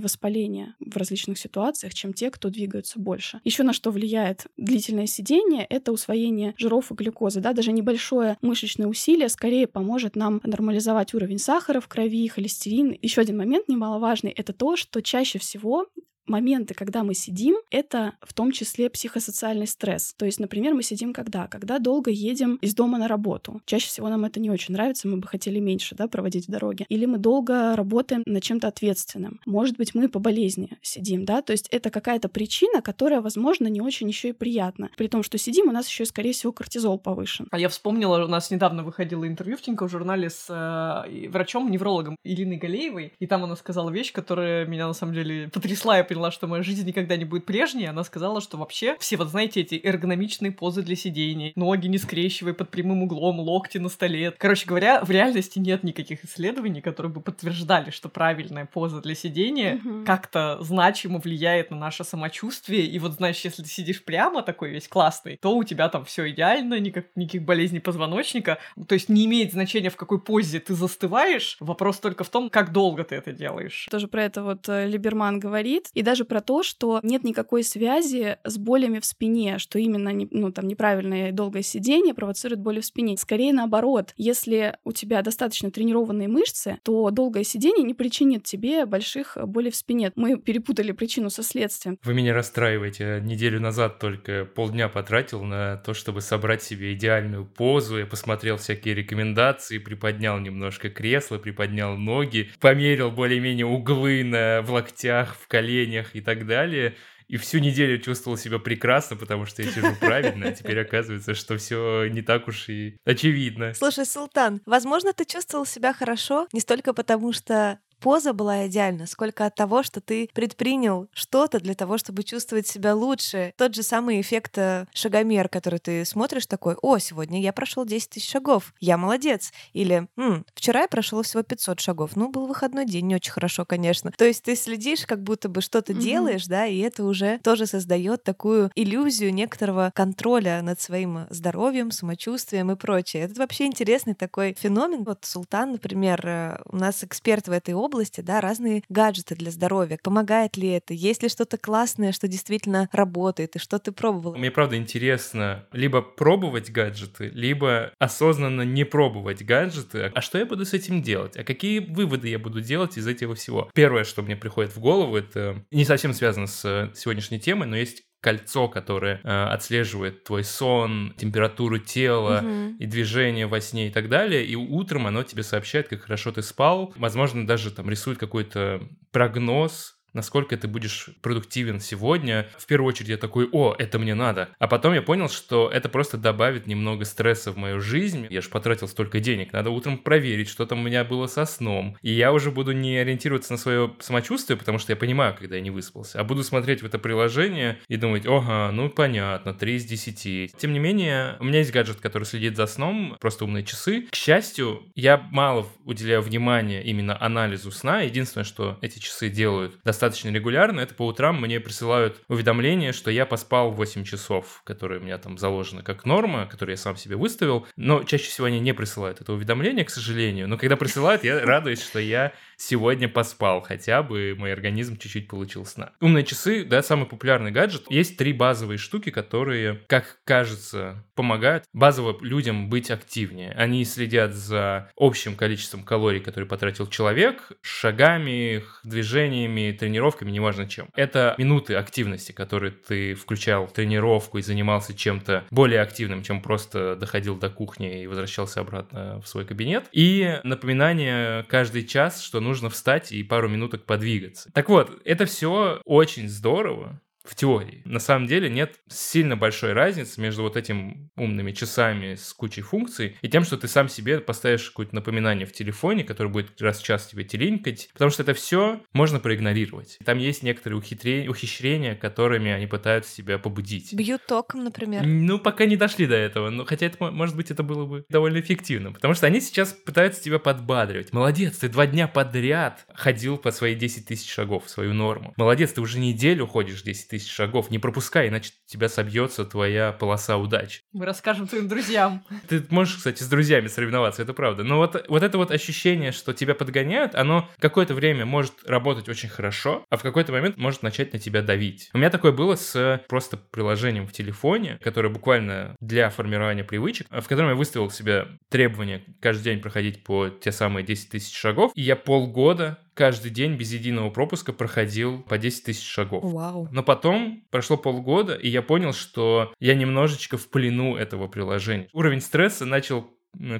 [0.00, 3.40] воспаления в различных ситуациях, чем те, кто двигаются больше.
[3.44, 7.40] Еще на что влияет длительное сидение, это усвоение жиров и глюкозы.
[7.40, 7.54] Да?
[7.54, 12.96] Даже небольшое мышечное усилие скорее поможет нам нормализовать уровень сахара в крови, холестерин.
[13.00, 15.86] Еще один момент немаловажный— это то, что чаще всего
[16.30, 20.14] моменты, когда мы сидим, это в том числе психосоциальный стресс.
[20.16, 21.46] То есть, например, мы сидим когда?
[21.46, 23.60] Когда долго едем из дома на работу.
[23.66, 26.86] Чаще всего нам это не очень нравится, мы бы хотели меньше да, проводить в дороге.
[26.88, 29.40] Или мы долго работаем над чем-то ответственным.
[29.46, 33.80] Может быть, мы по болезни сидим, да, то есть это какая-то причина, которая, возможно, не
[33.80, 34.90] очень еще и приятна.
[34.96, 37.48] При том, что сидим, у нас еще, скорее всего, кортизол повышен.
[37.50, 43.12] А я вспомнила, у нас недавно выходило интервью в журнале с э, врачом-неврологом Ириной Галеевой,
[43.18, 46.62] и там она сказала вещь, которая меня на самом деле потрясла, я поняла, что моя
[46.62, 50.82] жизнь никогда не будет прежней, она сказала, что вообще все, вот знаете, эти эргономичные позы
[50.82, 54.32] для сидений, ноги не скрещивай под прямым углом, локти на столе.
[54.36, 59.76] Короче говоря, в реальности нет никаких исследований, которые бы подтверждали, что правильная поза для сидения
[59.76, 60.04] mm-hmm.
[60.04, 62.84] как-то значимо влияет на наше самочувствие.
[62.84, 66.28] И вот, знаешь, если ты сидишь прямо такой весь классный, то у тебя там все
[66.30, 68.58] идеально, никак, никаких болезней позвоночника.
[68.88, 71.56] То есть не имеет значения, в какой позе ты застываешь.
[71.60, 73.88] Вопрос только в том, как долго ты это делаешь.
[73.90, 75.88] Тоже про это вот э, Либерман говорит.
[75.94, 80.52] И даже про то, что нет никакой связи с болями в спине, что именно ну,
[80.52, 83.16] там, неправильное и долгое сидение провоцирует боли в спине.
[83.16, 89.36] Скорее наоборот, если у тебя достаточно тренированные мышцы, то долгое сидение не причинит тебе больших
[89.44, 90.12] болей в спине.
[90.16, 91.98] Мы перепутали причину со следствием.
[92.02, 93.20] Вы меня расстраиваете.
[93.22, 97.98] Неделю назад только полдня потратил на то, чтобы собрать себе идеальную позу.
[97.98, 105.36] Я посмотрел всякие рекомендации, приподнял немножко кресло, приподнял ноги, померил более-менее углы на, в локтях,
[105.36, 106.96] в коленях и так далее.
[107.28, 111.58] И всю неделю чувствовал себя прекрасно, потому что я сижу правильно, а теперь оказывается, что
[111.58, 113.72] все не так уж и очевидно.
[113.74, 119.46] Слушай, Султан, возможно, ты чувствовал себя хорошо не столько потому, что поза была идеальна, сколько
[119.46, 123.52] от того, что ты предпринял что-то для того, чтобы чувствовать себя лучше.
[123.56, 128.10] Тот же самый эффект э, шагомер, который ты смотришь такой, о, сегодня я прошел 10
[128.10, 129.52] тысяч шагов, я молодец.
[129.72, 132.16] Или, М, вчера я прошел всего 500 шагов.
[132.16, 134.12] Ну, был выходной день, не очень хорошо, конечно.
[134.12, 136.00] То есть ты следишь, как будто бы что-то mm-hmm.
[136.00, 142.70] делаешь, да, и это уже тоже создает такую иллюзию некоторого контроля над своим здоровьем, самочувствием
[142.70, 143.24] и прочее.
[143.24, 145.04] Это вообще интересный такой феномен.
[145.04, 149.50] Вот Султан, например, э, у нас эксперт в этой области, области, да, разные гаджеты для
[149.50, 149.98] здоровья.
[150.02, 150.94] Помогает ли это?
[150.94, 154.36] Есть ли что-то классное, что действительно работает, и что ты пробовала?
[154.36, 160.12] Мне правда интересно либо пробовать гаджеты, либо осознанно не пробовать гаджеты.
[160.14, 161.36] А что я буду с этим делать?
[161.36, 163.68] А какие выводы я буду делать из этого всего?
[163.74, 168.04] Первое, что мне приходит в голову, это не совсем связано с сегодняшней темой, но есть
[168.20, 172.76] кольцо, которое э, отслеживает твой сон, температуру тела угу.
[172.78, 174.44] и движение во сне и так далее.
[174.44, 176.92] И утром оно тебе сообщает, как хорошо ты спал.
[176.96, 182.48] Возможно, даже там рисует какой-то прогноз насколько ты будешь продуктивен сегодня.
[182.58, 184.50] В первую очередь я такой, о, это мне надо.
[184.58, 188.26] А потом я понял, что это просто добавит немного стресса в мою жизнь.
[188.30, 191.96] Я же потратил столько денег, надо утром проверить, что там у меня было со сном.
[192.02, 195.62] И я уже буду не ориентироваться на свое самочувствие, потому что я понимаю, когда я
[195.62, 199.84] не выспался, а буду смотреть в это приложение и думать, ага, ну понятно, 3 из
[199.84, 200.56] 10.
[200.56, 204.08] Тем не менее, у меня есть гаджет, который следит за сном, просто умные часы.
[204.10, 208.00] К счастью, я мало уделяю внимания именно анализу сна.
[208.02, 213.70] Единственное, что эти часы делают регулярно, это по утрам мне присылают уведомление, что я поспал
[213.70, 217.66] 8 часов, которые у меня там заложены как норма, которые я сам себе выставил.
[217.76, 220.48] Но чаще всего они не присылают это уведомление, к сожалению.
[220.48, 225.64] Но когда присылают, я радуюсь, что я сегодня поспал, хотя бы мой организм чуть-чуть получил
[225.64, 225.92] сна.
[226.00, 227.84] Умные часы, да, самый популярный гаджет.
[227.88, 233.52] Есть три базовые штуки, которые, как кажется, помогают базово людям быть активнее.
[233.52, 240.90] Они следят за общим количеством калорий, которые потратил человек, шагами, движениями, тренировками, неважно чем.
[240.94, 246.94] Это минуты активности, которые ты включал в тренировку и занимался чем-то более активным, чем просто
[246.94, 249.86] доходил до кухни и возвращался обратно в свой кабинет.
[249.92, 254.50] И напоминание каждый час, что нужно встать и пару минуток подвигаться.
[254.52, 257.82] Так вот, это все очень здорово, в теории.
[257.84, 263.16] На самом деле нет сильно большой разницы между вот этим умными часами с кучей функций
[263.22, 266.84] и тем, что ты сам себе поставишь какое-то напоминание в телефоне, которое будет раз в
[266.84, 269.98] час тебе телинкать, потому что это все можно проигнорировать.
[270.04, 273.94] Там есть некоторые ухитрения, ухищрения, которыми они пытаются себя побудить.
[273.94, 275.06] Бьют током, например.
[275.06, 278.40] Ну, пока не дошли до этого, но хотя это, может быть, это было бы довольно
[278.40, 281.12] эффективно, потому что они сейчас пытаются тебя подбадривать.
[281.12, 285.32] Молодец, ты два дня подряд ходил по свои 10 тысяч шагов, свою норму.
[285.36, 287.70] Молодец, ты уже неделю ходишь 10 тысяч шагов.
[287.70, 290.82] Не пропускай, иначе тебя собьется твоя полоса удач.
[290.92, 292.24] Мы расскажем твоим друзьям.
[292.48, 294.64] Ты можешь, кстати, с друзьями соревноваться, это правда.
[294.64, 299.28] Но вот, вот это вот ощущение, что тебя подгоняют, оно какое-то время может работать очень
[299.28, 301.90] хорошо, а в какой-то момент может начать на тебя давить.
[301.92, 307.26] У меня такое было с просто приложением в телефоне, которое буквально для формирования привычек, в
[307.26, 311.82] котором я выставил себе требование каждый день проходить по те самые 10 тысяч шагов, и
[311.82, 316.22] я полгода каждый день без единого пропуска проходил по 10 тысяч шагов.
[316.22, 316.68] Вау.
[316.70, 321.88] Но потом прошло полгода, и я понял, что я немножечко в плену этого приложения.
[321.94, 323.06] Уровень стресса начал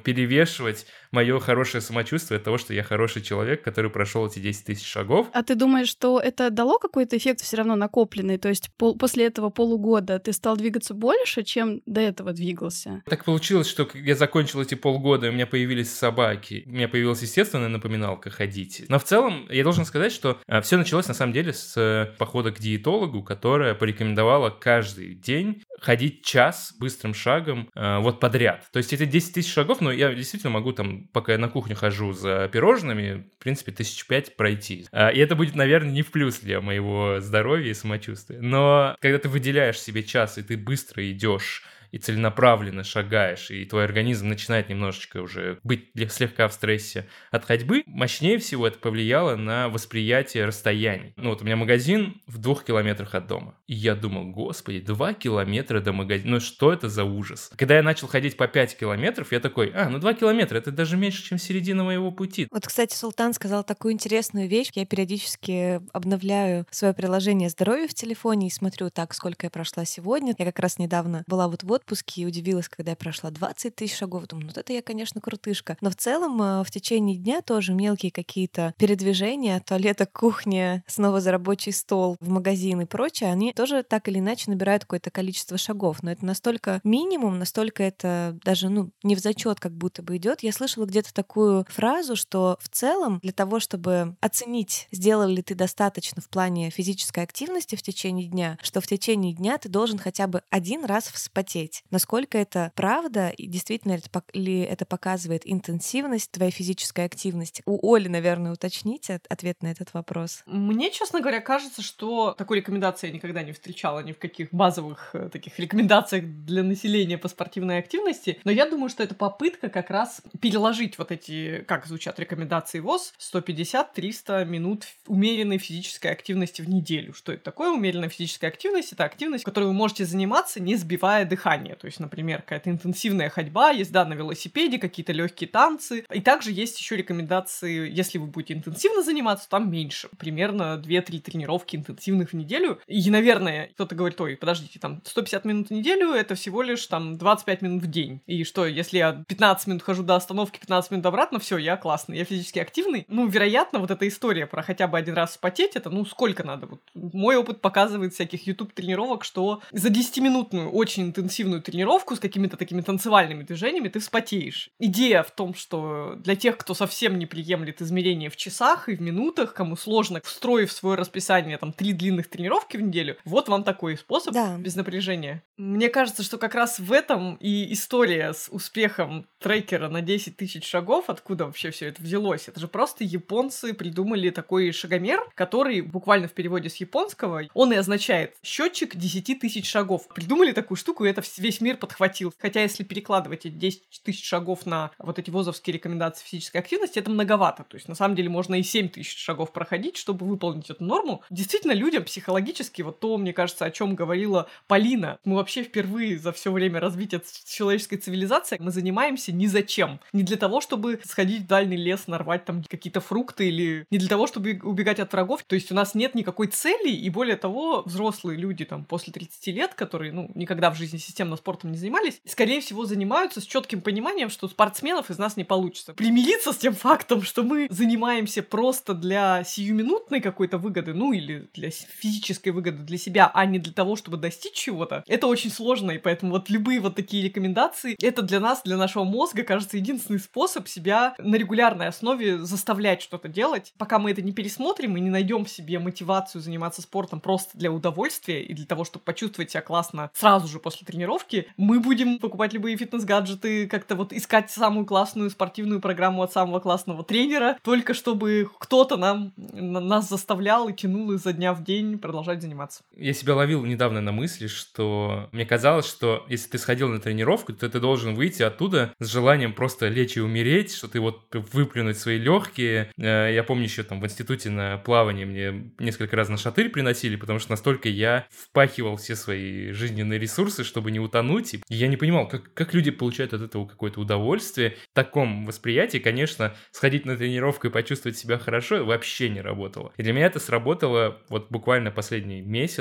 [0.05, 4.87] перевешивать мое хорошее самочувствие от того, что я хороший человек, который прошел эти 10 тысяч
[4.87, 5.29] шагов.
[5.33, 8.39] А ты думаешь, что это дало какой-то эффект все равно накопленный?
[8.39, 13.03] То есть пол- после этого полугода ты стал двигаться больше, чем до этого двигался?
[13.07, 16.65] Так получилось, что я закончил эти полгода, и у меня появились собаки.
[16.67, 18.85] У меня появилась естественная напоминалка ходить.
[18.89, 22.17] Но в целом я должен сказать, что а, все началось на самом деле с э,
[22.19, 28.67] похода к диетологу, которая порекомендовала каждый день ходить час быстрым шагом э, вот подряд.
[28.73, 31.77] То есть это 10 тысяч шагов, но я действительно могу там, пока я на кухню
[31.77, 34.87] хожу за пирожными, в принципе, тысяч пять пройти.
[34.93, 38.41] Э, и это будет, наверное, не в плюс для моего здоровья и самочувствия.
[38.41, 43.85] Но когда ты выделяешь себе час, и ты быстро идешь и целенаправленно шагаешь, и твой
[43.85, 49.69] организм начинает немножечко уже быть слегка в стрессе от ходьбы, мощнее всего это повлияло на
[49.69, 51.13] восприятие расстояний.
[51.17, 53.55] Ну вот у меня магазин в двух километрах от дома.
[53.71, 57.53] И я думал, господи, два километра до магазина, ну что это за ужас?
[57.55, 60.97] Когда я начал ходить по 5 километров, я такой, а, ну два километра, это даже
[60.97, 62.49] меньше, чем середина моего пути.
[62.51, 64.73] Вот, кстати, Султан сказал такую интересную вещь.
[64.75, 70.35] Я периодически обновляю свое приложение здоровья в телефоне и смотрю так, сколько я прошла сегодня.
[70.37, 73.97] Я как раз недавно была вот в отпуске и удивилась, когда я прошла 20 тысяч
[73.97, 74.27] шагов.
[74.27, 75.77] Думаю, ну это я, конечно, крутышка.
[75.81, 81.21] Но в целом э, в течение дня тоже мелкие какие-то передвижения туалета к кухне, снова
[81.21, 85.59] за рабочий стол, в магазин и прочее, они тоже так или иначе набирают какое-то количество
[85.59, 86.03] шагов.
[86.03, 90.43] Но это настолько минимум, настолько это даже ну, не в зачет как будто бы идет.
[90.43, 95.55] Я слышала где-то такую фразу, что в целом для того, чтобы оценить, сделал ли ты
[95.55, 100.27] достаточно в плане физической активности в течение дня, что в течение дня ты должен хотя
[100.27, 103.99] бы один раз вспотеть насколько это правда и действительно
[104.33, 107.63] ли это показывает интенсивность твоей физической активности.
[107.67, 110.43] У Оли, наверное, уточните ответ на этот вопрос.
[110.47, 115.11] Мне, честно говоря, кажется, что такой рекомендации я никогда не встречала ни в каких базовых
[115.15, 119.91] э, таких рекомендациях для населения по спортивной активности, но я думаю, что это попытка как
[119.91, 127.13] раз переложить вот эти, как звучат рекомендации ВОЗ, 150-300 минут умеренной физической активности в неделю.
[127.15, 128.93] Что это такое умеренная физическая активность?
[128.93, 131.75] Это активность, которой вы можете заниматься, не сбивая дыхание.
[131.75, 136.05] То есть, например, какая-то интенсивная ходьба, езда на велосипеде, какие-то легкие танцы.
[136.13, 140.09] И также есть еще рекомендации, если вы будете интенсивно заниматься, там меньше.
[140.19, 142.81] Примерно 2-3 тренировки интенсивных в неделю.
[142.87, 146.87] И, наверное, наверное, кто-то говорит, ой, подождите, там 150 минут в неделю, это всего лишь
[146.87, 148.21] там 25 минут в день.
[148.27, 152.19] И что, если я 15 минут хожу до остановки, 15 минут обратно, все, я классный,
[152.19, 153.05] я физически активный.
[153.09, 156.67] Ну, вероятно, вот эта история про хотя бы один раз спотеть, это, ну, сколько надо?
[156.67, 162.81] Вот мой опыт показывает всяких YouTube-тренировок, что за 10-минутную очень интенсивную тренировку с какими-то такими
[162.81, 164.71] танцевальными движениями ты вспотеешь.
[164.79, 169.01] Идея в том, что для тех, кто совсем не приемлет измерения в часах и в
[169.01, 173.65] минутах, кому сложно, встроив в свое расписание там три длинных тренировки в неделю, вот вам
[173.65, 174.57] такой способ да.
[174.59, 175.43] без напряжения.
[175.57, 180.67] Мне кажется, что как раз в этом и история с успехом трекера на 10 тысяч
[180.67, 182.49] шагов, откуда вообще все это взялось.
[182.49, 187.77] Это же просто японцы придумали такой шагомер, который буквально в переводе с японского, он и
[187.77, 190.09] означает счетчик 10 тысяч шагов.
[190.09, 192.33] Придумали такую штуку, и это весь мир подхватил.
[192.39, 197.11] Хотя если перекладывать эти 10 тысяч шагов на вот эти возовские рекомендации физической активности, это
[197.11, 197.65] многовато.
[197.65, 201.23] То есть на самом деле можно и 7 тысяч шагов проходить, чтобы выполнить эту норму.
[201.31, 206.33] Действительно, людям психологически, вот то, мне кажется, о чем говорила Полина, мы вообще впервые за
[206.33, 210.01] все время развития человеческой цивилизации, мы занимаемся ни зачем.
[210.13, 214.09] Не для того, чтобы сходить в дальний лес, нарвать там какие-то фрукты или не для
[214.09, 215.43] того, чтобы убегать от врагов.
[215.47, 219.47] То есть у нас нет никакой цели, и более того, взрослые люди там после 30
[219.49, 223.81] лет, которые, ну, никогда в жизни системно спортом не занимались, скорее всего, занимаются с четким
[223.81, 225.95] пониманием, что спортсменов из нас не получится.
[225.95, 231.71] Примириться с тем фактом, что мы занимаемся просто для сиюминутной какой-то выгоды, ну, или для
[231.71, 235.99] физической выгоды для себя, а не для того, чтобы достичь чего-то, это очень сложно, и
[235.99, 240.69] поэтому вот любые вот такие рекомендации, это для нас, для нашего мозга, кажется, единственный способ
[240.69, 243.73] себя на регулярной основе заставлять что-то делать.
[243.79, 247.73] Пока мы это не пересмотрим и не найдем в себе мотивацию заниматься спортом просто для
[247.73, 252.53] удовольствия и для того, чтобы почувствовать себя классно сразу же после тренировки, мы будем покупать
[252.53, 258.49] любые фитнес-гаджеты, как-то вот искать самую классную спортивную программу от самого классного тренера, только чтобы
[258.59, 262.83] кто-то нам нас заставлял и тянул изо дня в день продолжать заниматься.
[262.97, 267.53] Я себя ловил недавно на мысли, что мне казалось, что если ты сходил на тренировку,
[267.53, 271.99] то ты должен выйти оттуда с желанием просто лечь и умереть, что ты вот выплюнуть
[271.99, 272.91] свои легкие.
[272.99, 277.17] Э, я помню еще там в институте на плавании мне несколько раз на шатырь приносили,
[277.17, 281.55] потому что настолько я впахивал все свои жизненные ресурсы, чтобы не утонуть.
[281.55, 284.77] И я не понимал, как, как люди получают от этого какое-то удовольствие.
[284.93, 289.93] В таком восприятии, конечно, сходить на тренировку и почувствовать себя хорошо вообще не работало.
[289.97, 292.80] И для меня это сработало вот буквально последний месяц,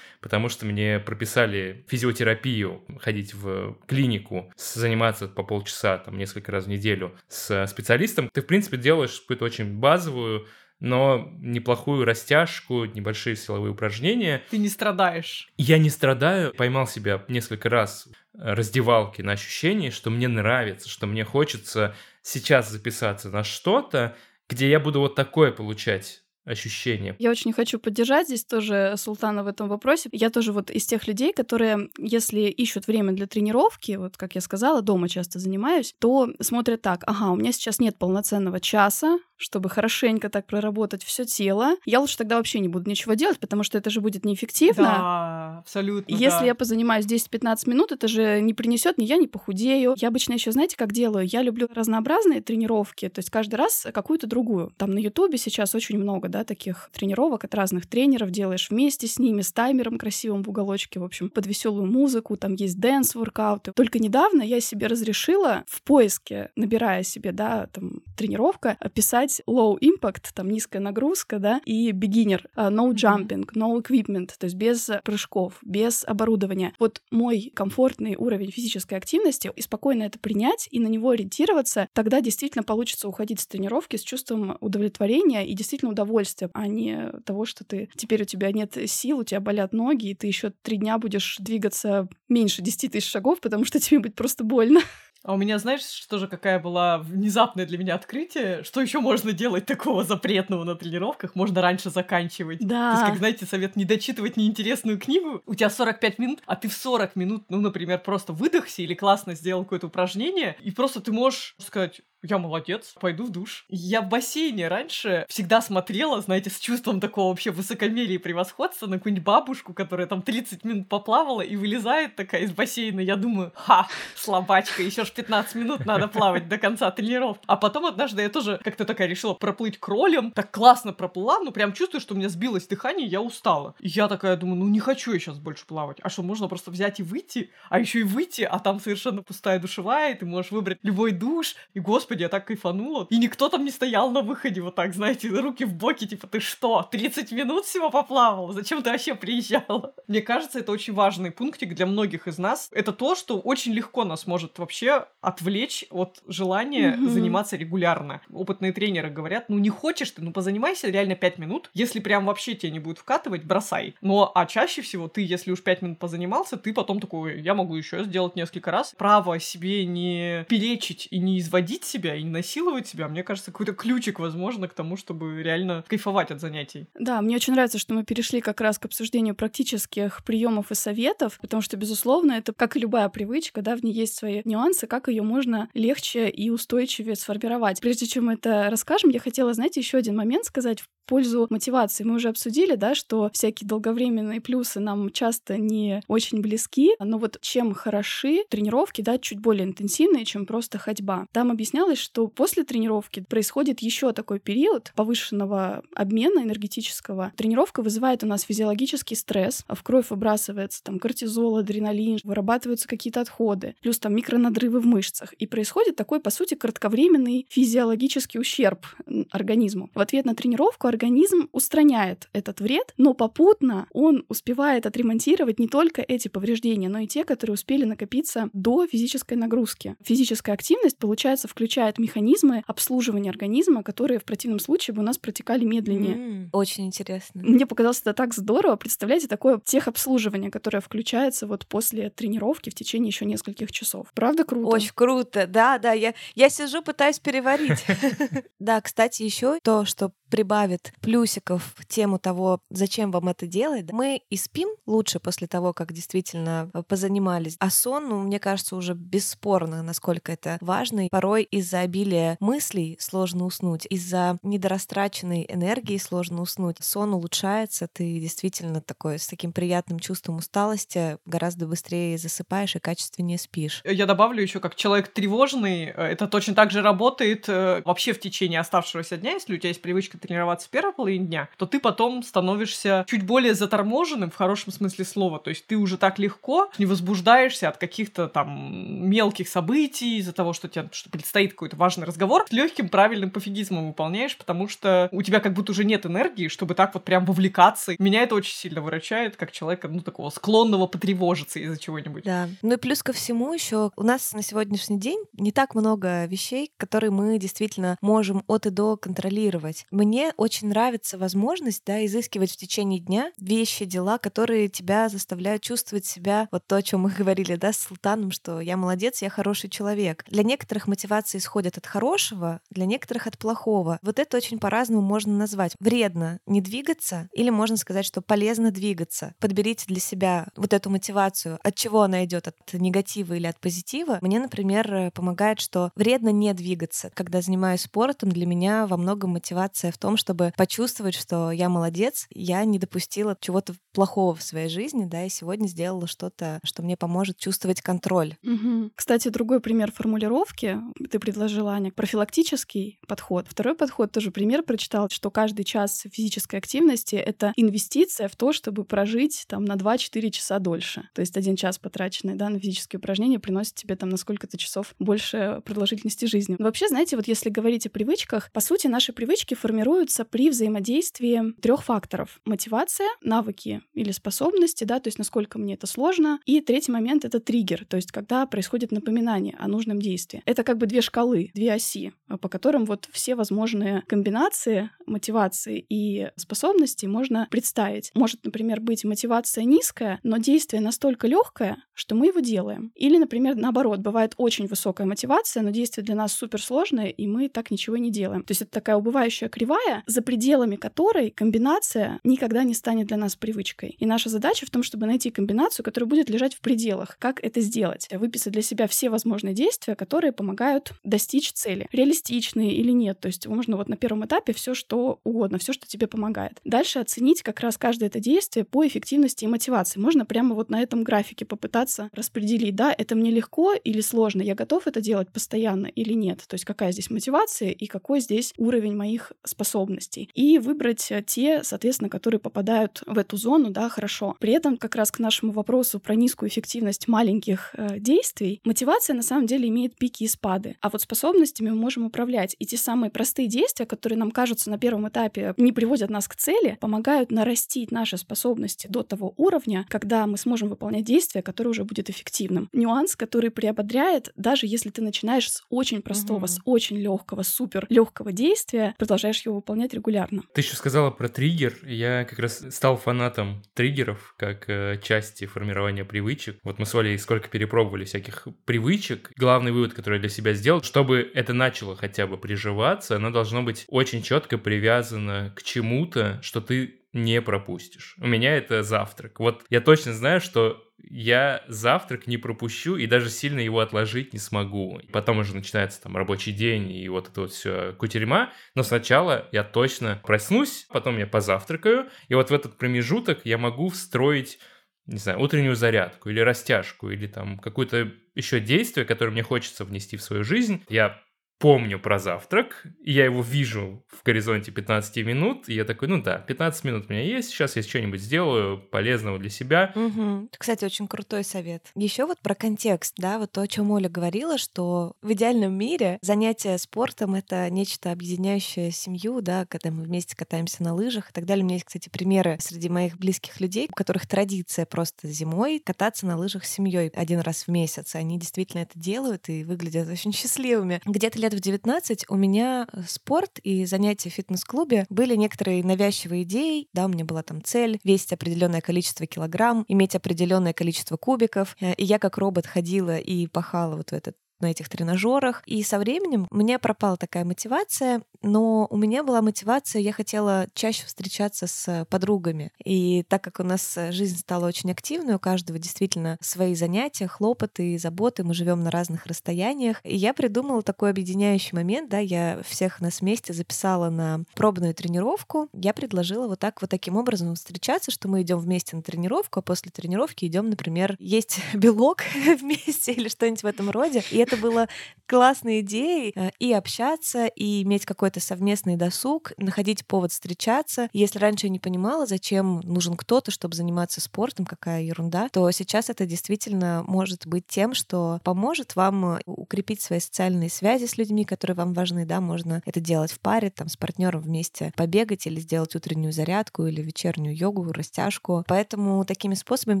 [0.20, 6.68] потому что мне прописали физиотерапию, ходить в клинику, заниматься по полчаса, там, несколько раз в
[6.68, 8.30] неделю с специалистом.
[8.32, 10.46] Ты, в принципе, делаешь какую-то очень базовую
[10.80, 14.42] но неплохую растяжку, небольшие силовые упражнения.
[14.50, 15.52] Ты не страдаешь.
[15.58, 16.54] Я не страдаю.
[16.54, 23.28] Поймал себя несколько раз раздевалки на ощущение, что мне нравится, что мне хочется сейчас записаться
[23.28, 24.16] на что-то,
[24.48, 27.16] где я буду вот такое получать ощущение.
[27.18, 30.08] Я очень хочу поддержать здесь тоже Султана в этом вопросе.
[30.12, 34.40] Я тоже вот из тех людей, которые, если ищут время для тренировки, вот как я
[34.40, 39.70] сказала, дома часто занимаюсь, то смотрят так, ага, у меня сейчас нет полноценного часа, чтобы
[39.70, 41.76] хорошенько так проработать все тело.
[41.86, 44.82] Я лучше тогда вообще не буду ничего делать, потому что это же будет неэффективно.
[44.82, 46.12] Да, абсолютно.
[46.12, 46.46] Если да.
[46.46, 49.94] я позанимаюсь 10-15 минут, это же не принесет ни я не похудею.
[49.96, 51.26] Я обычно еще, знаете, как делаю?
[51.26, 54.72] Я люблю разнообразные тренировки, то есть каждый раз какую-то другую.
[54.76, 59.18] Там на Ютубе сейчас очень много, да, таких тренировок от разных тренеров, делаешь вместе с
[59.18, 63.72] ними, с таймером красивым в уголочке, в общем, под веселую музыку, там есть dance-workout ы.
[63.74, 70.26] Только недавно я себе разрешила в поиске, набирая себе, да, там, тренировка, писать low impact,
[70.34, 75.49] там низкая нагрузка, да, и beginner, uh, no jumping, no equipment, то есть без прыжков,
[75.62, 76.72] без оборудования.
[76.78, 82.20] Вот мой комфортный уровень физической активности и спокойно это принять и на него ориентироваться, тогда
[82.20, 87.64] действительно получится уходить с тренировки с чувством удовлетворения и действительно удовольствия, а не того, что
[87.64, 90.98] ты теперь у тебя нет сил, у тебя болят ноги, и ты еще три дня
[90.98, 94.80] будешь двигаться меньше 10 тысяч шагов, потому что тебе будет просто больно.
[95.22, 98.64] А у меня, знаешь, что же какая была внезапное для меня открытие?
[98.64, 101.34] Что еще можно делать такого запретного на тренировках?
[101.34, 102.60] Можно раньше заканчивать.
[102.60, 102.92] Да.
[102.92, 105.42] То есть, как, знаете, совет не дочитывать неинтересную книгу.
[105.44, 109.34] У тебя 45 минут, а ты в 40 минут, ну, например, просто выдохся или классно
[109.34, 113.64] сделал какое-то упражнение, и просто ты можешь сказать, я молодец, пойду в душ.
[113.68, 118.98] Я в бассейне раньше всегда смотрела, знаете, с чувством такого вообще высокомерия и превосходства на
[118.98, 123.00] какую-нибудь бабушку, которая там 30 минут поплавала и вылезает такая из бассейна.
[123.00, 127.44] Я думаю, ха, слабачка, еще ж 15 минут надо плавать до конца тренировки.
[127.46, 131.72] А потом однажды я тоже как-то такая решила проплыть кролем, так классно проплыла, ну прям
[131.72, 133.74] чувствую, что у меня сбилось дыхание, я устала.
[133.80, 135.98] И я такая думаю, ну не хочу я сейчас больше плавать.
[136.02, 137.50] А что, можно просто взять и выйти?
[137.68, 141.54] А еще и выйти, а там совершенно пустая душевая, и ты можешь выбрать любой душ.
[141.74, 143.06] И, господи, господи, я так кайфанула.
[143.10, 146.40] И никто там не стоял на выходе вот так, знаете, руки в боки, типа, ты
[146.40, 148.52] что, 30 минут всего поплавал?
[148.52, 149.94] Зачем ты вообще приезжала?
[150.08, 152.68] Мне кажется, это очень важный пунктик для многих из нас.
[152.72, 157.08] Это то, что очень легко нас может вообще отвлечь от желания mm-hmm.
[157.08, 158.20] заниматься регулярно.
[158.32, 161.70] Опытные тренеры говорят, ну не хочешь ты, ну позанимайся реально 5 минут.
[161.74, 163.94] Если прям вообще тебе не будет вкатывать, бросай.
[164.00, 167.76] Но, а чаще всего ты, если уж 5 минут позанимался, ты потом такой, я могу
[167.76, 168.94] еще сделать несколько раз.
[168.98, 173.72] Право себе не перечить и не изводить себя, и не насиловать себя, мне кажется, какой-то
[173.72, 176.86] ключик, возможно, к тому, чтобы реально кайфовать от занятий.
[176.98, 181.38] Да, мне очень нравится, что мы перешли как раз к обсуждению практических приемов и советов,
[181.40, 185.08] потому что, безусловно, это как и любая привычка, да, в ней есть свои нюансы, как
[185.08, 187.80] ее можно легче и устойчивее сформировать.
[187.80, 192.04] Прежде чем это расскажем, я хотела, знаете, еще один момент сказать в пользу мотивации.
[192.04, 197.38] Мы уже обсудили, да, что всякие долговременные плюсы нам часто не очень близки, но вот
[197.40, 201.26] чем хороши тренировки, да, чуть более интенсивные, чем просто ходьба.
[201.32, 201.50] Там
[201.90, 207.32] объяснялось, что после тренировки происходит еще такой период повышенного обмена энергетического.
[207.36, 213.74] Тренировка вызывает у нас физиологический стресс, в кровь выбрасывается там кортизол, адреналин, вырабатываются какие-то отходы,
[213.80, 215.32] плюс там микронадрывы в мышцах.
[215.34, 218.86] И происходит такой, по сути, кратковременный физиологический ущерб
[219.30, 219.90] организму.
[219.94, 226.02] В ответ на тренировку организм устраняет этот вред, но попутно он успевает отремонтировать не только
[226.02, 229.96] эти повреждения, но и те, которые успели накопиться до физической нагрузки.
[230.02, 235.64] Физическая активность, получается, включает механизмы обслуживания организма, которые в противном случае бы у нас протекали
[235.64, 236.16] медленнее.
[236.16, 237.42] Mm, очень интересно.
[237.42, 238.76] Мне показалось это так здорово.
[238.76, 244.08] Представляете, такое техобслуживание, которое включается вот после тренировки в течение еще нескольких часов.
[244.14, 244.68] Правда круто?
[244.68, 245.92] Очень круто, да, да.
[245.92, 247.84] Я, я сижу, пытаюсь переварить.
[248.58, 253.92] Да, кстати, еще то, что прибавит плюсиков в тему того, зачем вам это делать.
[253.92, 257.56] Мы и спим лучше после того, как действительно э, позанимались.
[257.58, 261.08] А сон, ну, мне кажется, уже бесспорно, насколько это важно.
[261.10, 266.78] Порой из-за обилия мыслей сложно уснуть, из-за недорастраченной энергии сложно уснуть.
[266.80, 273.38] Сон улучшается, ты действительно такой с таким приятным чувством усталости гораздо быстрее засыпаешь и качественнее
[273.38, 273.82] спишь.
[273.84, 278.18] Я добавлю еще, как человек тревожный, э, это точно так же работает э, вообще в
[278.18, 281.78] течение оставшегося дня, если у тебя есть привычка тренироваться в первой половине дня, то ты
[281.78, 285.38] потом становишься чуть более заторможенным в хорошем смысле слова.
[285.38, 290.52] То есть ты уже так легко не возбуждаешься от каких-то там мелких событий, из-за того,
[290.52, 295.22] что тебе что предстоит какой-то важный разговор, с легким правильным пофигизмом выполняешь, потому что у
[295.22, 297.94] тебя как будто уже нет энергии, чтобы так вот прям вовлекаться.
[297.98, 302.24] Меня это очень сильно выручает, как человека, ну, такого склонного потревожиться из-за чего-нибудь.
[302.24, 302.48] Да.
[302.62, 306.72] Ну и плюс ко всему еще у нас на сегодняшний день не так много вещей,
[306.76, 309.86] которые мы действительно можем от и до контролировать.
[309.90, 316.06] Мне очень нравится возможность, да, изыскивать в течение дня вещи, дела, которые тебя заставляют чувствовать
[316.06, 319.70] себя, вот то, о чем мы говорили, да, с Султаном, что я молодец, я хороший
[319.70, 320.24] человек.
[320.28, 323.98] Для некоторых мотивации исходят от хорошего, для некоторых от плохого.
[324.02, 325.74] Вот это очень по-разному можно назвать.
[325.80, 329.34] Вредно не двигаться или можно сказать, что полезно двигаться.
[329.40, 334.18] Подберите для себя вот эту мотивацию, от чего она идет, от негатива или от позитива.
[334.20, 337.10] Мне, например, помогает, что вредно не двигаться.
[337.14, 342.26] Когда занимаюсь спортом, для меня во многом мотивация в том, чтобы почувствовать, что я молодец,
[342.30, 346.96] я не допустила чего-то плохого в своей жизни, да, и сегодня сделала что-то, что мне
[346.96, 348.36] поможет чувствовать контроль.
[348.42, 348.90] Угу.
[348.94, 350.78] Кстати, другой пример формулировки
[351.10, 353.46] ты предложила, Аня, профилактический подход.
[353.48, 358.84] Второй подход тоже пример прочитал, что каждый час физической активности— это инвестиция в то, чтобы
[358.84, 361.08] прожить там на 2-4 часа дольше.
[361.14, 364.96] То есть один час потраченный да, на физические упражнения приносит тебе там на сколько-то часов
[364.98, 366.56] больше продолжительности жизни.
[366.58, 371.52] Но вообще, знаете, вот если говорить о привычках, по сути, наши привычки формируются при взаимодействии
[371.60, 372.40] трех факторов.
[372.44, 376.40] Мотивация, навыки или способности, да, то есть насколько мне это сложно.
[376.44, 380.42] И третий момент— это триггер, то есть когда происходит напоминание о нужном действии.
[380.44, 381.19] Это как бы две шкалы,
[381.54, 388.10] две оси, по которым вот все возможные комбинации мотивации и способностей можно представить.
[388.14, 392.92] Может, например, быть мотивация низкая, но действие настолько легкое, что мы его делаем.
[392.94, 397.70] Или, например, наоборот, бывает очень высокая мотивация, но действие для нас суперсложное, и мы так
[397.70, 398.42] ничего не делаем.
[398.44, 403.36] То есть это такая убывающая кривая, за пределами которой комбинация никогда не станет для нас
[403.36, 403.96] привычкой.
[403.98, 407.16] И наша задача в том, чтобы найти комбинацию, которая будет лежать в пределах.
[407.18, 408.08] Как это сделать?
[408.10, 411.86] Выписать для себя все возможные действия, которые помогают достичь цели.
[411.92, 413.20] Реалистичные или нет.
[413.20, 416.60] То есть можно вот на первом этапе все, что угодно, все, что тебе помогает.
[416.64, 420.00] Дальше оценить как раз каждое это действие по эффективности и мотивации.
[420.00, 424.54] Можно прямо вот на этом графике попытаться распределить, да, это мне легко или сложно, я
[424.54, 426.44] готов это делать постоянно или нет.
[426.46, 430.30] То есть какая здесь мотивация и какой здесь уровень моих способностей.
[430.34, 434.36] И выбрать э, те, соответственно, которые попадают в эту зону, да, хорошо.
[434.40, 439.22] При этом как раз к нашему вопросу про низкую эффективность маленьких э, действий, мотивация на
[439.22, 440.76] самом деле имеет пики и спады.
[440.80, 442.56] А вот способностями мы можем управлять.
[442.58, 446.34] И те самые простые действия, которые нам кажутся на первом этапе не приводят нас к
[446.34, 451.84] цели, помогают нарастить наши способности до того уровня, когда мы сможем выполнять действие, которое уже
[451.84, 452.68] будет эффективным.
[452.72, 456.46] Нюанс, который приободряет, даже если ты начинаешь с очень простого, угу.
[456.46, 460.42] с очень легкого, супер легкого действия, продолжаешь его выполнять регулярно.
[460.54, 461.78] Ты еще сказала про триггер.
[461.86, 466.58] Я как раз стал фанатом триггеров как э, части формирования привычек.
[466.62, 469.30] Вот мы с Олей сколько перепробовали всяких привычек.
[469.36, 473.62] Главный вывод, который я для себя сделал, чтобы это начало хотя бы приживаться, оно должно
[473.62, 478.16] быть очень четко привязано к чему-то, что ты не пропустишь.
[478.18, 479.38] У меня это завтрак.
[479.38, 484.40] Вот я точно знаю, что я завтрак не пропущу и даже сильно его отложить не
[484.40, 485.00] смогу.
[485.12, 488.52] Потом уже начинается там рабочий день и вот это вот все кутерьма.
[488.74, 493.90] Но сначала я точно проснусь, потом я позавтракаю, и вот в этот промежуток я могу
[493.90, 494.58] встроить
[495.06, 500.16] не знаю, утреннюю зарядку или растяжку, или там какое-то еще действие, которое мне хочется внести
[500.16, 500.84] в свою жизнь.
[500.88, 501.20] Я
[501.60, 506.22] помню про завтрак, и я его вижу в горизонте 15 минут, и я такой, ну
[506.22, 509.92] да, 15 минут у меня есть, сейчас я что-нибудь сделаю полезного для себя.
[509.94, 510.48] Угу.
[510.58, 511.92] Кстати, очень крутой совет.
[511.94, 516.18] Еще вот про контекст, да, вот то, о чем Оля говорила, что в идеальном мире
[516.22, 521.44] занятие спортом— это нечто объединяющее семью, да, когда мы вместе катаемся на лыжах и так
[521.44, 521.62] далее.
[521.62, 526.24] У меня есть, кстати, примеры среди моих близких людей, у которых традиция просто зимой кататься
[526.24, 528.14] на лыжах с семьей один раз в месяц.
[528.14, 531.02] Они действительно это делают и выглядят очень счастливыми.
[531.04, 535.84] Где-то лет лет в 19 у меня э, спорт и занятия в фитнес-клубе были некоторые
[535.84, 536.88] навязчивые идеи.
[536.92, 541.76] Да, у меня была там цель весить определенное количество килограмм, иметь определенное количество кубиков.
[541.80, 545.62] Э, и я как робот ходила и пахала вот в этот на этих тренажерах.
[545.66, 551.04] И со временем меня пропала такая мотивация, но у меня была мотивация, я хотела чаще
[551.06, 552.72] встречаться с подругами.
[552.84, 557.94] И так как у нас жизнь стала очень активной, у каждого действительно свои занятия, хлопоты
[557.94, 560.00] и заботы, мы живем на разных расстояниях.
[560.04, 565.68] И я придумала такой объединяющий момент, да, я всех нас вместе записала на пробную тренировку.
[565.72, 569.62] Я предложила вот так вот таким образом встречаться, что мы идем вместе на тренировку, а
[569.62, 572.22] после тренировки идем, например, есть белок
[572.60, 574.22] вместе или что-нибудь в этом роде.
[574.30, 574.88] И это это было
[575.30, 581.08] классной идеей э, и общаться, и иметь какой-то совместный досуг, находить повод встречаться.
[581.12, 586.10] Если раньше я не понимала, зачем нужен кто-то, чтобы заниматься спортом, какая ерунда, то сейчас
[586.10, 591.44] это действительно может быть тем, что поможет вам э, укрепить свои социальные связи с людьми,
[591.44, 595.60] которые вам важны, да, можно это делать в паре, там, с партнером вместе побегать или
[595.60, 598.64] сделать утреннюю зарядку или вечернюю йогу, растяжку.
[598.66, 600.00] Поэтому такими способами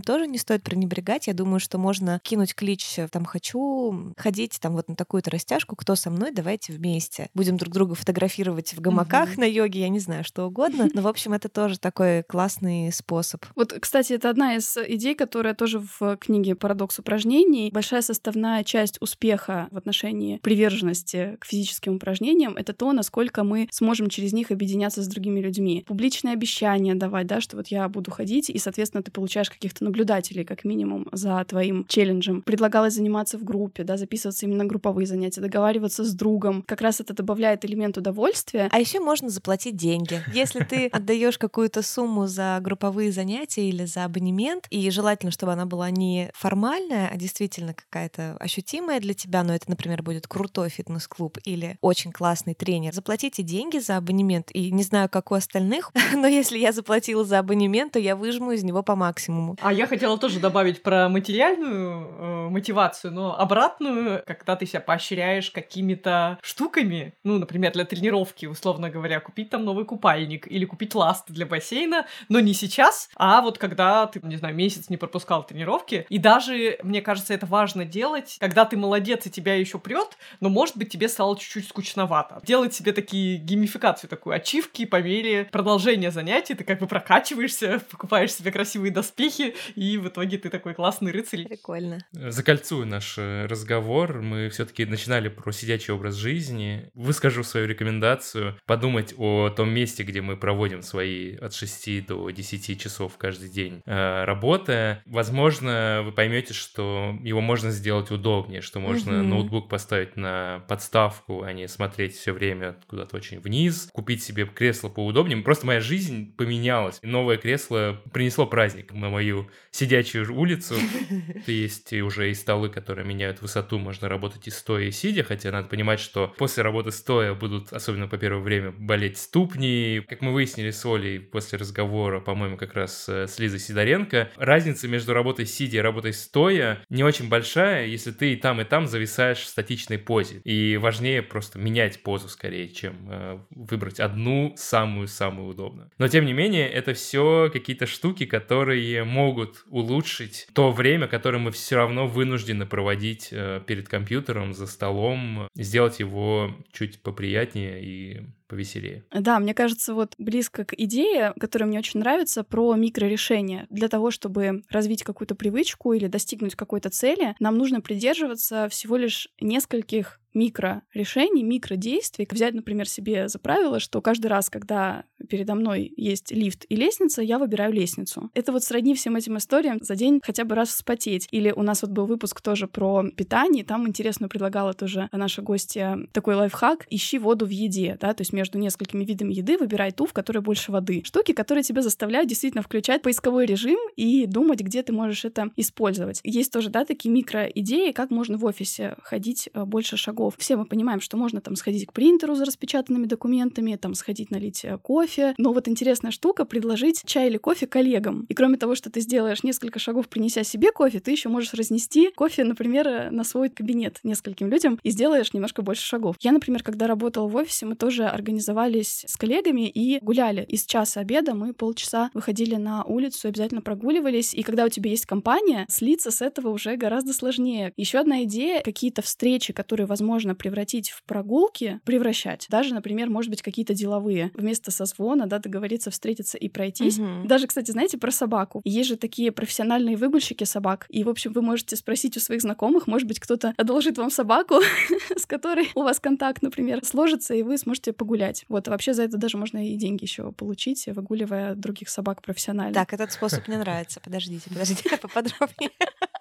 [0.00, 1.28] тоже не стоит пренебрегать.
[1.28, 5.76] Я думаю, что можно кинуть клич, там, хочу ходить ходить там вот на такую-то растяжку,
[5.76, 7.28] кто со мной, давайте вместе.
[7.34, 10.88] Будем друг друга фотографировать в гамаках на йоге, я не знаю, что угодно.
[10.94, 13.44] Но, в общем, это тоже такой классный способ.
[13.54, 17.70] Вот, кстати, это одна из идей, которая тоже в книге «Парадокс упражнений».
[17.70, 24.08] Большая составная часть успеха в отношении приверженности к физическим упражнениям— это то, насколько мы сможем
[24.08, 25.84] через них объединяться с другими людьми.
[25.86, 30.44] Публичные обещания давать, да, что вот я буду ходить, и, соответственно, ты получаешь каких-то наблюдателей,
[30.44, 32.40] как минимум, за твоим челленджем.
[32.40, 36.62] Предлагалось заниматься в группе, да, записывать записываться именно групповые занятия, договариваться с другом.
[36.66, 38.68] Как раз это добавляет элемент удовольствия.
[38.70, 40.22] А еще можно заплатить деньги.
[40.32, 45.66] Если ты отдаешь какую-то сумму за групповые занятия или за абонемент, и желательно, чтобы она
[45.66, 51.38] была не формальная, а действительно какая-то ощутимая для тебя, но это, например, будет крутой фитнес-клуб
[51.44, 54.50] или очень классный тренер, заплатите деньги за абонемент.
[54.52, 58.52] И не знаю, как у остальных, но если я заплатила за абонемент, то я выжму
[58.52, 59.56] из него по максимуму.
[59.60, 65.50] А я хотела тоже добавить про материальную э, мотивацию, но обратную когда ты себя поощряешь
[65.50, 71.32] какими-то штуками, ну, например, для тренировки, условно говоря, купить там новый купальник или купить ласты
[71.32, 76.06] для бассейна, но не сейчас, а вот когда ты, не знаю, месяц не пропускал тренировки.
[76.08, 80.48] И даже, мне кажется, это важно делать, когда ты молодец и тебя еще прет, но,
[80.48, 82.40] может быть, тебе стало чуть-чуть скучновато.
[82.44, 88.32] Делать себе такие геймификацию, такую ачивки по мере продолжения занятий, ты как бы прокачиваешься, покупаешь
[88.32, 91.44] себе красивые доспехи, и в итоге ты такой классный рыцарь.
[91.46, 91.98] Прикольно.
[92.12, 96.90] Закольцую наш э, разговор разговор мы все-таки начинали про сидячий образ жизни.
[96.94, 102.80] Выскажу свою рекомендацию подумать о том месте, где мы проводим свои от 6 до 10
[102.80, 105.02] часов каждый день э, работая.
[105.06, 109.22] Возможно, вы поймете, что его можно сделать удобнее, что можно mm-hmm.
[109.22, 114.88] ноутбук поставить на подставку, а не смотреть все время куда-то очень вниз, купить себе кресло
[114.88, 115.38] поудобнее.
[115.38, 116.98] Просто моя жизнь поменялась.
[117.02, 120.74] Новое кресло принесло праздник на мою сидячую улицу.
[121.46, 125.66] Есть уже и столы, которые меняют высоту, можно работать и стоя, и сидя, хотя надо
[125.66, 130.00] понимать, что после работы стоя будут, особенно по первое время, болеть ступни.
[130.08, 134.86] Как мы выяснили с Олей после разговора, по-моему, как раз э, с Лизой Сидоренко, разница
[134.86, 138.86] между работой сидя и работой стоя не очень большая, если ты и там, и там
[138.86, 140.40] зависаешь в статичной позе.
[140.44, 145.90] И важнее просто менять позу скорее, чем э, выбрать одну самую-самую удобную.
[145.98, 151.50] Но, тем не менее, это все какие-то штуки, которые могут улучшить то время, которое мы
[151.50, 159.04] все равно вынуждены проводить э, перед компьютером, за столом, сделать его чуть поприятнее и повеселее.
[159.12, 163.66] Да, мне кажется, вот близко к идее, которая мне очень нравится, про микрорешения.
[163.70, 169.28] Для того, чтобы развить какую-то привычку или достигнуть какой-то цели, нам нужно придерживаться всего лишь
[169.40, 172.26] нескольких микро-решений, микро-действий.
[172.30, 177.22] Взять, например, себе за правило, что каждый раз, когда передо мной есть лифт и лестница,
[177.22, 178.30] я выбираю лестницу.
[178.34, 181.28] Это вот сродни всем этим историям за день хотя бы раз вспотеть.
[181.30, 185.98] Или у нас вот был выпуск тоже про питание, там интересно предлагала тоже наша гостья
[186.12, 190.06] такой лайфхак «Ищи воду в еде», да, то есть между несколькими видами еды выбирай ту,
[190.06, 191.02] в которой больше воды.
[191.04, 196.20] Штуки, которые тебя заставляют действительно включать поисковой режим и думать, где ты можешь это использовать.
[196.24, 200.36] Есть тоже, да, такие микро-идеи, как можно в офисе ходить э, больше шагов.
[200.38, 204.64] Все мы понимаем, что можно там сходить к принтеру за распечатанными документами, там сходить налить
[204.64, 205.34] э, кофе.
[205.36, 208.24] Но вот интересная штука— предложить чай или кофе коллегам.
[208.30, 212.10] И кроме того, что ты сделаешь несколько шагов, принеся себе кофе, ты еще можешь разнести
[212.16, 216.16] кофе, например, э, на свой кабинет нескольким людям и сделаешь немножко больше шагов.
[216.20, 220.44] Я, например, когда работала в офисе, мы тоже организовались с коллегами и гуляли.
[220.48, 224.34] Из часа обеда мы полчаса выходили на улицу, обязательно прогуливались.
[224.34, 227.72] И когда у тебя есть компания, слиться с этого уже гораздо сложнее.
[227.76, 232.46] Еще одна идея— какие-то встречи, которые возможно превратить в прогулки, превращать.
[232.48, 234.30] Даже, например, может быть, какие-то деловые.
[234.34, 236.98] Вместо созвона, да, договориться встретиться и пройтись.
[236.98, 237.26] Угу.
[237.26, 238.60] Даже, кстати, знаете, про собаку.
[238.64, 240.86] Есть же такие профессиональные выгульщики собак.
[240.88, 244.60] И, в общем, вы можете спросить у своих знакомых, может быть, кто-то одолжит вам собаку,
[245.16, 248.44] с которой у вас контакт, например, сложится, и вы сможете погулять гулять.
[248.48, 252.74] Вот, вообще за это даже можно и деньги еще получить, выгуливая других собак профессионально.
[252.74, 254.00] Так, этот способ мне нравится.
[254.00, 255.70] Подождите, подождите, поподробнее.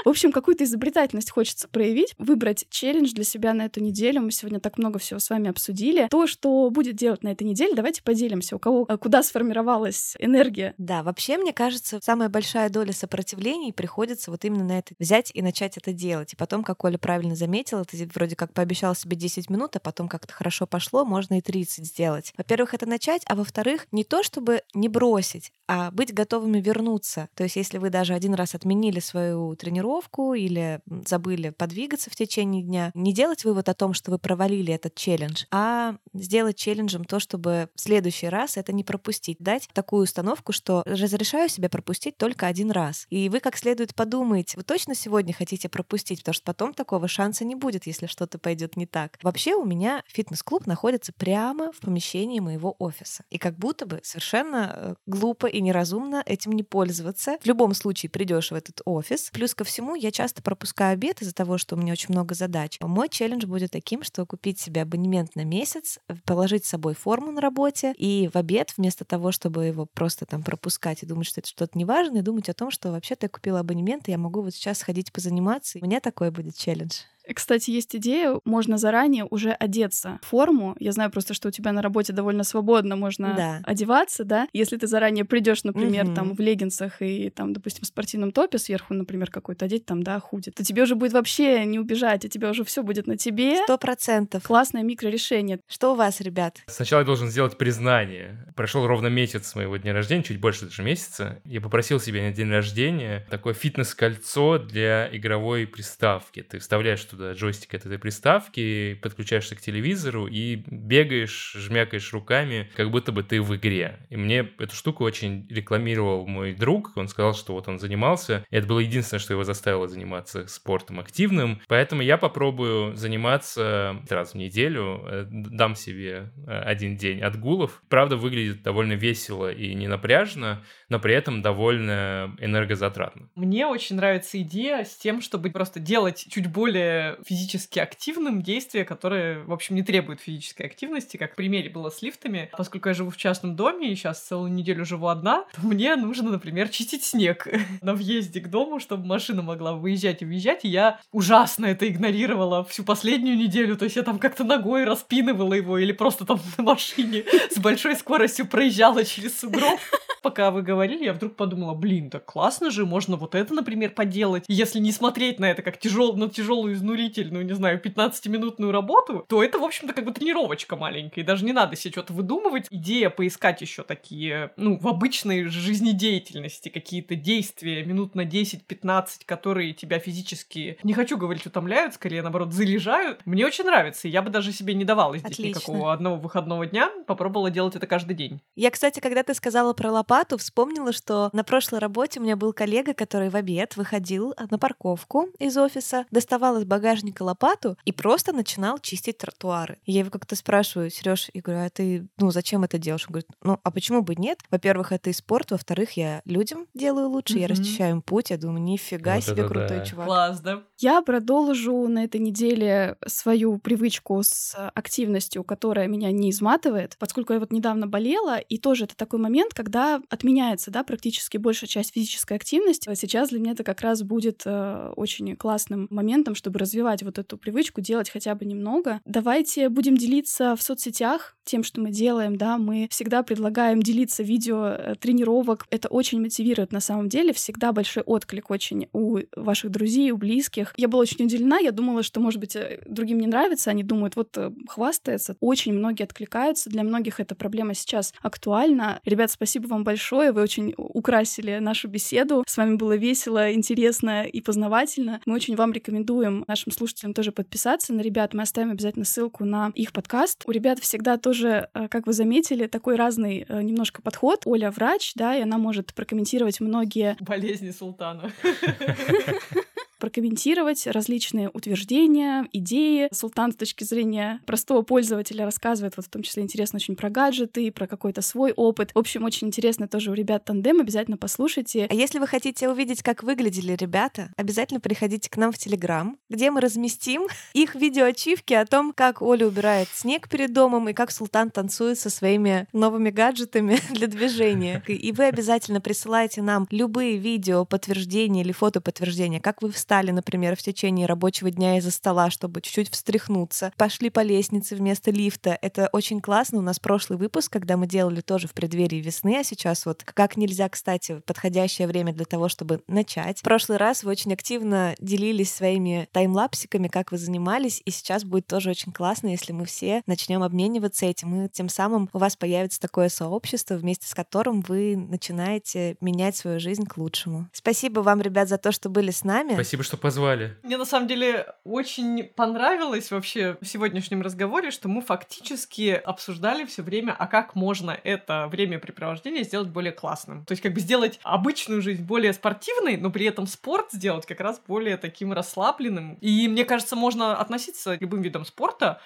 [0.06, 4.22] В общем, какую-то изобретательность хочется проявить, выбрать челлендж для себя на эту неделю.
[4.22, 6.08] Мы сегодня так много всего с вами обсудили.
[6.10, 8.56] То, что будет делать на этой неделе, давайте поделимся.
[8.56, 10.74] У кого э, куда сформировалась энергия.
[10.78, 15.42] Да, вообще, мне кажется, самая большая доля сопротивлений приходится вот именно на это взять и
[15.42, 16.34] начать это делать.
[16.34, 20.08] И потом, как Оля правильно заметила, ты вроде как пообещал себе 10 минут, а потом
[20.08, 22.34] как-то хорошо пошло, можно и 30 сделать.
[22.38, 27.28] Во-первых, это начать, а во-вторых, не то чтобы не бросить, а быть готовыми вернуться.
[27.36, 32.16] То есть, если вы даже один раз отменили свою тренировку, тренировку или забыли подвигаться в
[32.16, 37.06] течение дня, не делать вывод о том, что вы провалили этот челлендж, а сделать челленджем
[37.06, 39.38] то, чтобы в следующий раз это не пропустить.
[39.40, 43.08] Дать такую установку, что разрешаю себе пропустить только один раз.
[43.10, 47.46] И вы как следует подумаете, вы точно сегодня хотите пропустить, потому что потом такого шанса
[47.46, 49.18] не будет, если что-то пойдет не так.
[49.24, 53.24] Вообще у меня фитнес-клуб находится прямо в помещении моего офиса.
[53.30, 57.38] И как будто бы совершенно э, глупо и неразумно этим не пользоваться.
[57.42, 59.30] В любом случае придешь в этот офис.
[59.32, 62.36] Плюс ко всему всему, я часто пропускаю обед из-за того, что у меня очень много
[62.36, 62.78] задач.
[62.82, 67.40] Мой челлендж будет таким, что купить себе абонемент на месяц, положить с собой форму на
[67.40, 71.48] работе и в обед, вместо того, чтобы его просто там пропускать и думать, что это
[71.48, 74.80] что-то неважное, думать о том, что вообще-то я купила абонемент, и я могу вот сейчас
[74.80, 75.80] сходить позаниматься.
[75.82, 76.98] У меня такой будет челлендж.
[77.34, 80.76] Кстати, есть идея, можно заранее уже одеться в форму.
[80.80, 83.62] Я знаю просто, что у тебя на работе довольно свободно можно да.
[83.64, 84.48] одеваться, да.
[84.54, 86.16] Если ты заранее придешь, например, угу.
[86.16, 90.20] там в леггинсах и там, допустим, в спортивном топе сверху, например, какой-то одеть там, да,
[90.20, 93.58] худи, то тебе уже будет вообще не убежать, а тебе уже все будет на тебе.
[93.64, 94.44] Сто процентов.
[94.44, 95.60] Классное микрорешение.
[95.68, 96.58] Что у вас, ребят?
[96.68, 98.46] Сначала я должен сделать признание.
[98.56, 101.42] Прошел ровно месяц с моего дня рождения, чуть больше даже месяца.
[101.46, 106.42] Я попросил себе на день рождения такое фитнес-кольцо для игровой приставки.
[106.42, 112.70] Ты вставляешь туда туда джойстик от этой приставки, подключаешься к телевизору и бегаешь, жмякаешь руками,
[112.76, 114.00] как будто бы ты в игре.
[114.10, 116.94] И мне эту штуку очень рекламировал мой друг.
[116.96, 118.46] Он сказал, что вот он занимался.
[118.50, 121.62] И это было единственное, что его заставило заниматься спортом активным.
[121.68, 125.04] Поэтому я попробую заниматься раз в неделю.
[125.06, 127.82] Э, дам себе э, один день отгулов.
[127.90, 133.30] Правда, выглядит довольно весело и не напряжно, но при этом довольно энергозатратно.
[133.36, 139.44] Мне очень нравится идея с тем, чтобы просто делать чуть более физически активным действие, которое,
[139.44, 142.50] в общем, не требует физической активности, как в примере было с лифтами.
[142.58, 146.32] Поскольку я живу в частном доме и сейчас целую неделю живу одна, то мне нужно,
[146.32, 147.48] например, чистить снег
[147.82, 152.64] на въезде к дому, чтобы машина могла выезжать и въезжать, и я ужасно это игнорировала
[152.66, 156.64] всю последнюю неделю, то есть я там как-то ногой распинывала его или просто там на
[156.64, 159.80] машине с большой скоростью проезжала через сугроб.
[160.22, 164.44] Пока вы говорили, я вдруг подумала, блин, так классно же, можно вот это, например, поделать.
[164.48, 169.44] Если не смотреть на это как тяжел, на тяжелую изнурительную, не знаю, 15-минутную работу, то
[169.44, 171.22] это, в общем-то, как бы тренировочка маленькая.
[171.22, 172.68] И даже не надо себе что-то выдумывать.
[172.70, 180.00] Идея поискать еще такие, ну, в обычной жизнедеятельности какие-то действия минут на 10-15, которые тебя
[180.00, 183.22] физически, не хочу говорить, утомляют, скорее, наоборот, заряжают.
[183.26, 184.08] Мне очень нравится.
[184.08, 185.60] И я бы даже себе не давала здесь Отлично.
[185.60, 186.90] никакого одного выходного дня.
[187.08, 188.42] Попробовала делать это каждый день.
[188.56, 192.54] Я, кстати, когда ты сказала про лопату, вспомнила, что на прошлой работе у меня был
[192.54, 196.79] коллега, который в обед выходил на парковку из офиса, доставал из багажника
[197.20, 199.78] лопату и просто начинал чистить тротуары.
[199.86, 203.06] И я его как-то спрашиваю, Сереж, я говорю, а ты, ну, зачем это делаешь?
[203.08, 204.40] Он говорит, ну, а почему бы нет?
[204.52, 207.42] Во-первых, это и спорт, во-вторых, я людям делаю лучше, mm-hmm.
[207.42, 209.86] я расчищаю им путь, я думаю, нифига вот себе крутой да.
[209.86, 210.08] чувак.
[210.08, 210.64] Класс, да?
[210.78, 217.40] Я продолжу на этой неделе свою привычку с активностью, которая меня не изматывает, поскольку я
[217.40, 222.38] вот недавно болела, и тоже это такой момент, когда отменяется, да, практически большая часть физической
[222.38, 222.90] активности.
[222.90, 227.18] А сейчас для меня это как раз будет э, очень классным моментом, чтобы развивать вот
[227.18, 229.02] эту привычку, делать хотя бы немного.
[229.06, 234.68] Давайте будем делиться в соцсетях тем, что мы делаем, да, мы всегда предлагаем делиться видео
[234.68, 235.66] э, тренировок.
[235.72, 240.74] Это очень мотивирует на самом деле, всегда большой отклик очень у ваших друзей, у близких.
[240.78, 244.16] Я была очень удивлена, я думала, что, может быть, э, другим не нравится, они думают,
[244.16, 245.38] вот э, хвастается.
[245.40, 249.00] Очень многие откликаются, для многих эта проблема сейчас актуальна.
[249.04, 252.44] Ребят, спасибо вам большое, вы очень украсили нашу беседу.
[252.48, 255.20] С вами было весело, интересно и познавательно.
[255.26, 258.34] Мы очень вам рекомендуем нашим слушателям тоже подписаться на ребят.
[258.34, 260.44] Мы оставим обязательно ссылку на их подкаст.
[260.46, 264.42] У ребят всегда тоже, э, как вы заметили, такой разный э, немножко подход.
[264.46, 267.16] Оля врач, да, и она может прокомментировать многие...
[267.22, 268.32] Болезни султана.
[270.00, 273.10] прокомментировать различные утверждения, идеи.
[273.12, 277.72] Султан с точки зрения простого пользователя рассказывает, вот в том числе интересно очень про гаджеты,
[277.72, 278.92] про какой-то свой опыт.
[278.94, 281.88] В общем, очень интересно тоже у ребят тандем, обязательно послушайте.
[281.90, 286.50] А если вы хотите увидеть, как выглядели ребята, обязательно приходите к нам в Телеграм, где
[286.52, 291.52] мы разместим их видеоачивки о том, как Оля убирает снег перед домом и как Султан
[291.52, 294.82] танцует со своими новыми гаджетами для движения.
[294.88, 300.56] И вы обязательно присылайте нам любые видео подтверждения или фото подтверждения, как вы встали, например,
[300.56, 305.58] в течение рабочего дня из-за стола, чтобы чуть-чуть встряхнуться, пошли по лестнице вместо лифта.
[305.64, 306.60] Это очень классно.
[306.60, 310.38] У нас прошлый выпуск, когда мы делали тоже в преддверии весны, а сейчас вот как
[310.38, 313.40] нельзя, кстати, подходящее время для того, чтобы начать.
[313.40, 318.46] В прошлый раз вы очень активно делились своими таймлапсиками, как вы занимались, и сейчас будет
[318.46, 322.80] тоже очень классно, если мы все начнем обмениваться этим, и тем самым у вас появится
[322.80, 327.48] такое сообщество, вместе с которым вы начинаете менять свою жизнь к лучшему.
[327.54, 329.54] Спасибо вам, ребят, за то, что были с нами.
[329.54, 330.58] Спасибо Спасибо, что позвали.
[330.64, 336.84] Мне на самом деле очень понравилось вообще в сегодняшнем разговоре, что мы фактически обсуждали все
[336.84, 340.44] время, а как можно это времяпрепровождение сделать более классным.
[340.44, 344.42] То есть как бы сделать обычную жизнь более спортивной, но при этом спорт сделать как
[344.42, 346.16] раз более таким расслабленным.
[346.16, 349.00] И мне кажется, можно относиться к любым видам спорта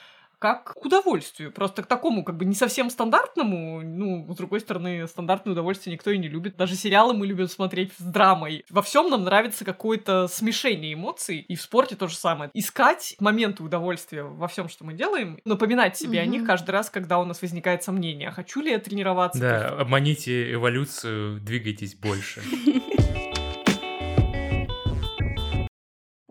[0.43, 1.53] как к удовольствию.
[1.53, 3.81] Просто к такому, как бы не совсем стандартному.
[3.81, 6.57] Ну, с другой стороны, стандартное удовольствие никто и не любит.
[6.57, 8.65] Даже сериалы мы любим смотреть с драмой.
[8.69, 11.45] Во всем нам нравится какое-то смешение эмоций.
[11.47, 12.51] И в спорте то же самое.
[12.53, 16.23] Искать моменты удовольствия во всем, что мы делаем, напоминать себе mm-hmm.
[16.23, 19.39] о них каждый раз, когда у нас возникает сомнение, а хочу ли я тренироваться.
[19.39, 22.41] Да, обманите эволюцию, двигайтесь больше.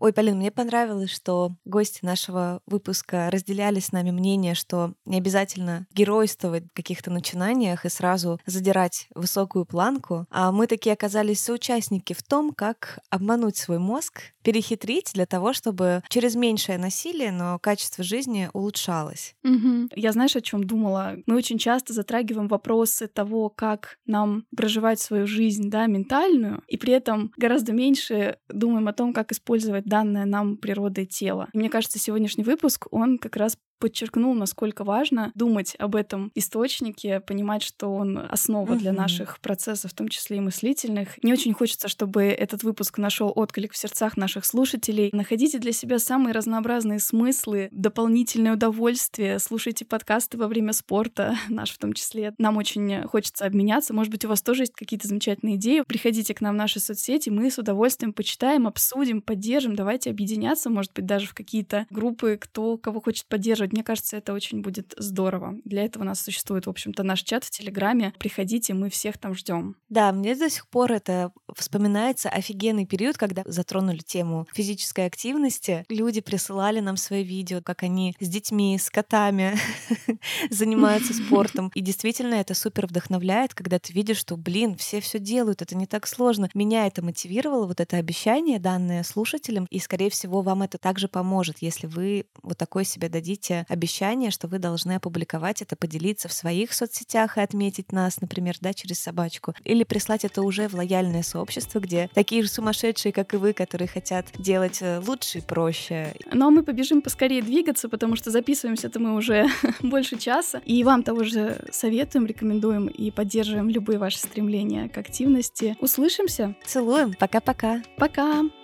[0.02, 5.86] Ой, Полин, мне понравилось, что гости нашего выпуска разделяли с нами мнение, что не обязательно
[5.94, 12.22] геройствовать в каких-то начинаниях и сразу задирать высокую планку, а мы такие оказались соучастники в
[12.24, 18.50] том, как обмануть свой мозг, перехитрить для того, чтобы через меньшее насилие, но качество жизни
[18.52, 19.34] улучшалось.
[19.44, 19.90] Угу.
[19.94, 21.16] Я знаешь, о чем думала?
[21.26, 26.92] Мы очень часто затрагиваем вопросы того, как нам проживать свою жизнь, да, ментальную, и при
[26.92, 31.48] этом гораздо меньше думаем о том, как использовать данное нам природой тело.
[31.52, 37.18] И мне кажется, сегодняшний выпуск, он как раз подчеркнул, насколько важно думать об этом источнике,
[37.18, 41.20] понимать, что он основа для наших процессов, в том числе и мыслительных.
[41.24, 45.10] Не очень хочется, чтобы этот выпуск нашел отклик в сердцах наших слушателей.
[45.12, 51.78] Находите для себя самые разнообразные смыслы, дополнительное удовольствие, слушайте подкасты во время спорта, наш в
[51.78, 52.34] том числе.
[52.38, 53.92] Нам очень хочется обменяться.
[53.92, 55.82] Может быть, у вас тоже есть какие-то замечательные идеи.
[55.84, 59.74] Приходите к нам в наши соцсети, мы с удовольствием почитаем, обсудим, поддержим.
[59.74, 63.71] Давайте объединяться, может быть, даже в какие-то группы, кто кого хочет поддерживать.
[63.72, 65.54] Мне кажется, это очень будет здорово.
[65.64, 68.12] Для этого у нас существует, в общем-то, наш чат в Телеграме.
[68.18, 69.76] Приходите, мы всех там ждем.
[69.88, 75.84] Да, мне до сих пор это вспоминается офигенный период, когда затронули тему физической активности.
[75.88, 79.56] Люди присылали нам свои видео, как они с детьми, с котами
[80.50, 81.70] занимаются спортом.
[81.74, 85.86] И действительно это супер вдохновляет, когда ты видишь, что, блин, все все делают, это не
[85.86, 86.50] так сложно.
[86.52, 91.58] Меня это мотивировало, вот это обещание, данное слушателям, и, скорее всего, вам это также поможет,
[91.60, 96.72] если вы вот такое себе дадите обещание, что вы должны опубликовать это, поделиться в своих
[96.72, 101.80] соцсетях и отметить нас, например, да, через собачку, или прислать это уже в лояльное сообщество,
[101.80, 106.14] где такие же сумасшедшие, как и вы, которые хотят делать э, лучше и проще.
[106.32, 109.46] Но мы побежим поскорее двигаться, потому что записываемся-то мы уже
[109.80, 115.76] больше часа, и вам того же советуем, рекомендуем и поддерживаем любые ваши стремления к активности.
[115.80, 116.54] Услышимся.
[116.64, 117.14] Целуем.
[117.18, 117.82] Пока-пока.
[117.96, 118.22] Пока.
[118.22, 118.42] -пока.
[118.42, 118.61] Пока.